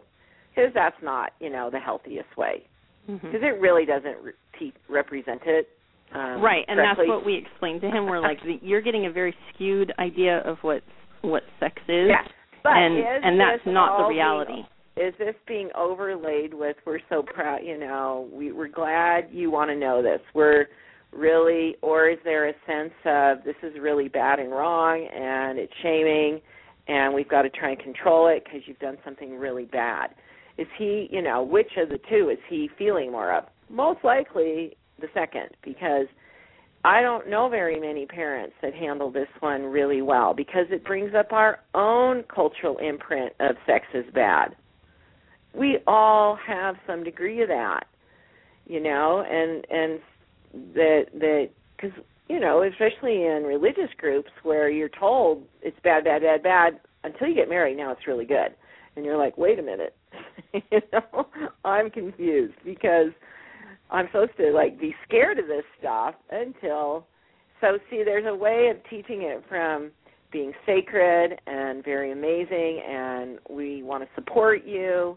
[0.50, 2.64] because that's not you know the healthiest way
[3.06, 5.68] hmm because it really doesn't re- represent it
[6.14, 8.06] um, right and that's what we explained to him.
[8.06, 10.82] We're like the, you're getting a very skewed idea of what
[11.22, 12.22] what sex is yeah
[12.62, 14.62] but and is and that's not the reality.
[14.96, 19.70] Is this being overlaid with we're so proud you know we we're glad you want
[19.70, 20.20] to know this.
[20.34, 20.66] We're
[21.12, 25.72] really or is there a sense of this is really bad and wrong and it's
[25.82, 26.40] shaming
[26.88, 30.10] and we've got to try and control it because you've done something really bad
[30.58, 34.76] is he you know which of the two is he feeling more of most likely
[35.00, 36.06] the second because
[36.86, 41.14] I don't know very many parents that handle this one really well because it brings
[41.16, 44.54] up our own cultural imprint of sex is bad.
[45.52, 47.86] We all have some degree of that,
[48.66, 50.00] you know, and and
[50.74, 51.98] that that because
[52.28, 57.26] you know, especially in religious groups where you're told it's bad, bad, bad, bad until
[57.26, 57.76] you get married.
[57.76, 58.54] Now it's really good,
[58.94, 59.96] and you're like, wait a minute,
[60.52, 61.26] you know,
[61.64, 63.08] I'm confused because
[63.90, 67.06] I'm supposed to like be scared of this stuff until
[67.60, 69.90] so see there's a way of teaching it from
[70.32, 75.16] being sacred and very amazing and we want to support you.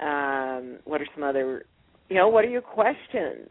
[0.00, 1.64] Um what are some other
[2.08, 3.50] you know, what are your questions?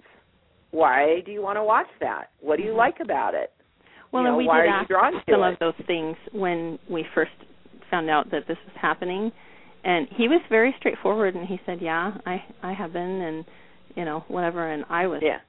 [0.71, 2.29] Why do you want to watch that?
[2.39, 2.77] What do you Mhm.
[2.77, 3.51] like about it?
[4.11, 5.53] Well, You know, and we did ask some it?
[5.53, 7.31] of those things when we first
[7.89, 9.31] found out that this was happening,
[9.85, 13.45] and he was very straightforward, and he said, "Yeah, I I have been, and
[13.95, 15.39] you know, whatever." And I was Yeah.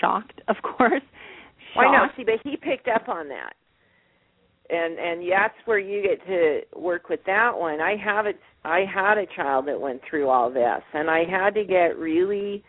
[0.00, 1.02] shocked, of course.
[1.76, 2.08] I know.
[2.16, 3.54] See, but he picked up on that,
[4.70, 7.80] and and that's where you get to work with that one.
[7.80, 8.38] I have it.
[8.64, 12.64] I had a child that went through all this, and I had to get really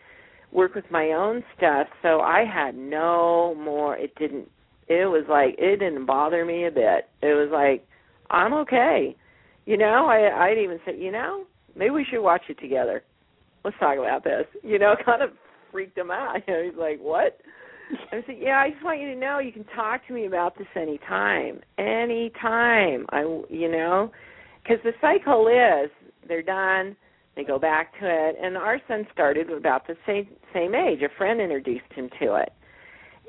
[0.52, 1.88] work with my own stuff.
[2.02, 3.96] So I had no more.
[3.96, 4.50] It didn't.
[4.86, 7.08] It was like it didn't bother me a bit.
[7.22, 7.84] It was like
[8.30, 9.16] I'm okay.
[9.68, 11.44] You know, I I'd even say, you know,
[11.76, 13.02] maybe we should watch it together.
[13.66, 14.46] Let's talk about this.
[14.62, 15.32] You know, kind of
[15.70, 16.36] freaked him out.
[16.48, 17.38] You know, he's like, what?
[18.10, 20.56] I said, yeah, I just want you to know you can talk to me about
[20.56, 23.04] this anytime, anytime.
[23.10, 24.10] I, you know,
[24.62, 25.90] because the cycle is
[26.26, 26.96] they're done,
[27.36, 31.02] they go back to it, and our son started about the same same age.
[31.02, 32.52] A friend introduced him to it,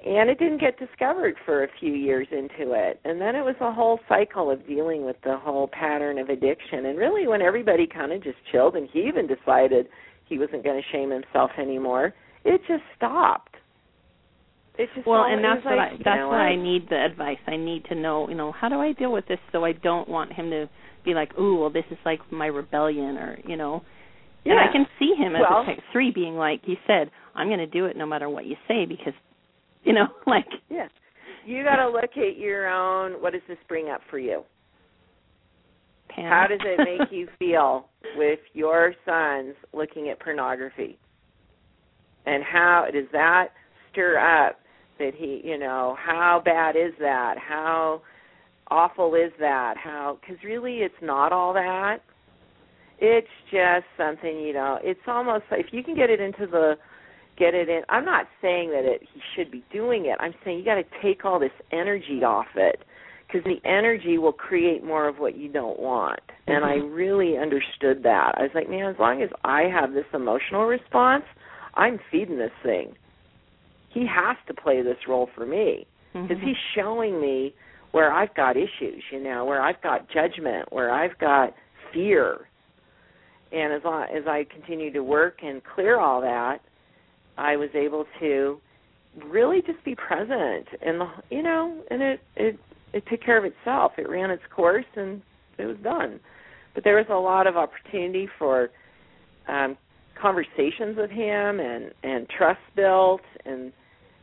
[0.05, 3.55] and it didn't get discovered for a few years into it, and then it was
[3.59, 6.85] a whole cycle of dealing with the whole pattern of addiction.
[6.85, 9.87] And really, when everybody kind of just chilled, and he even decided
[10.25, 12.13] he wasn't going to shame himself anymore,
[12.45, 13.55] it just stopped.
[14.77, 16.63] It's just well, and that's what like, I you that's know why I what?
[16.63, 17.37] need the advice.
[17.47, 20.07] I need to know, you know, how do I deal with this so I don't
[20.07, 20.69] want him to
[21.03, 23.83] be like, "Ooh, well, this is like my rebellion," or you know.
[24.45, 24.53] yeah.
[24.53, 24.69] And.
[24.69, 27.59] I can see him as Well- a type three being like, he said, "I'm going
[27.59, 29.13] to do it no matter what you say," because,
[29.83, 30.47] you know, like.
[30.69, 30.87] Yeah.
[31.45, 33.13] You got to look at your own.
[33.21, 34.43] What does this bring up for you?
[36.09, 36.25] Pam.
[36.25, 40.97] How does it make you feel with your sons looking at pornography?
[42.25, 43.49] And how does that
[43.91, 44.59] stir up
[44.99, 47.35] that he, you know, how bad is that?
[47.37, 48.01] How
[48.69, 49.75] awful is that?
[49.77, 51.99] How cuz really it's not all that.
[52.99, 56.77] It's just something, you know, it's almost like if you can get it into the
[57.39, 57.81] get it in.
[57.89, 60.17] I'm not saying that it he should be doing it.
[60.19, 62.83] I'm saying you got to take all this energy off it
[63.25, 66.19] because the energy will create more of what you don't want.
[66.19, 66.51] Mm-hmm.
[66.51, 66.93] And I mm-hmm.
[66.93, 68.33] really understood that.
[68.37, 71.23] I was like, man, as long as I have this emotional response,
[71.75, 72.93] I'm feeding this thing.
[73.93, 76.47] He has to play this role for me because mm-hmm.
[76.47, 77.53] he's showing me
[77.91, 81.53] where I've got issues, you know, where I've got judgment, where I've got
[81.93, 82.47] fear.
[83.51, 86.59] And as long as I continue to work and clear all that,
[87.39, 88.59] I was able to
[89.25, 92.59] really just be present and the you know and it it
[92.93, 93.93] it took care of itself.
[93.97, 95.21] It ran its course and
[95.57, 96.19] it was done.
[96.75, 98.69] But there was a lot of opportunity for
[99.47, 99.77] um
[100.21, 103.71] conversations with him and and trust built and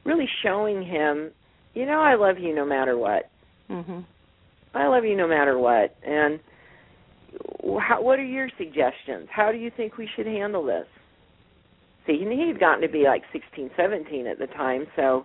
[0.05, 1.31] really showing him
[1.75, 3.31] you know I love you no matter what.
[3.71, 4.05] Mhm
[4.75, 5.97] I love you no matter what.
[6.07, 6.39] And
[7.81, 9.27] how, what are your suggestions?
[9.31, 10.87] How do you think we should handle this
[12.07, 14.87] see he had gotten to be like 16 17 at the time.
[14.97, 15.25] So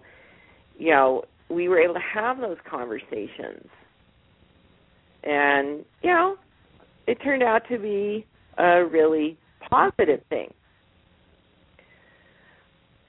[0.77, 3.67] you know we were able to have those conversations.
[5.23, 6.35] And you know
[7.07, 8.25] it turned out to be
[8.57, 9.37] a really
[9.69, 10.49] positive thing.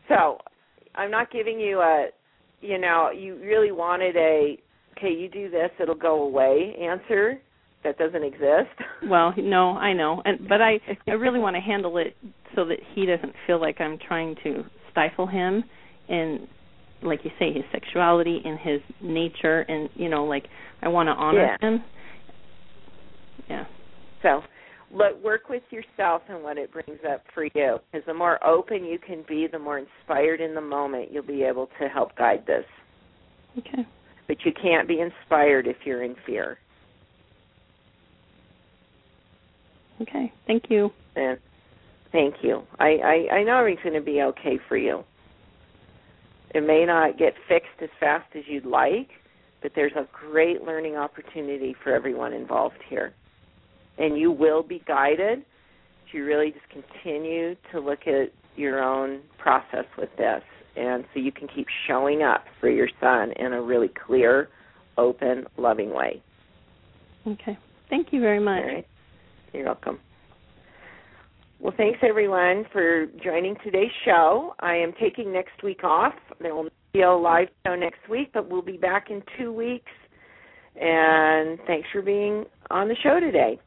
[0.09, 0.39] So
[0.95, 2.09] i'm not giving you a
[2.61, 4.59] you know you really wanted a
[4.97, 7.41] okay you do this it'll go away answer.
[7.85, 8.71] That doesn't exist.
[9.09, 12.17] Well, no, I know, and but I I really want to handle it
[12.55, 15.65] so that he doesn't feel like I'm trying to stifle him
[16.09, 16.47] and
[17.03, 20.45] like you say his sexuality and his nature and you know like
[20.83, 21.69] I want to honor yeah.
[21.69, 21.85] him.
[23.49, 23.65] Yeah.
[24.23, 24.43] So,
[24.93, 27.79] let work with yourself and what it brings up for you.
[27.91, 31.43] Because the more open you can be, the more inspired in the moment you'll be
[31.43, 32.65] able to help guide this.
[33.59, 33.87] Okay.
[34.29, 36.59] But you can't be inspired if you're in fear.
[40.01, 40.33] Okay.
[40.47, 40.91] Thank you.
[41.17, 41.39] And
[42.13, 42.63] thank you.
[42.79, 45.05] I, I, I know everything's going to be okay for you.
[46.55, 49.09] It may not get fixed as fast as you'd like,
[49.63, 53.13] but there's a great learning opportunity for everyone involved here.
[53.99, 55.45] And you will be guided
[56.11, 60.43] to really just continue to look at your own process with this.
[60.77, 64.49] And so you can keep showing up for your son in a really clear,
[64.99, 66.23] open, loving way.
[67.27, 67.59] Okay.
[67.89, 68.85] Thank you very much.
[69.53, 69.99] You're welcome.
[71.63, 74.53] Well, thanks everyone for joining today's show.
[74.59, 76.13] I am taking next week off.
[76.41, 79.93] There will be a live show next week, but we'll be back in two weeks.
[80.75, 83.61] And thanks for being on the show today.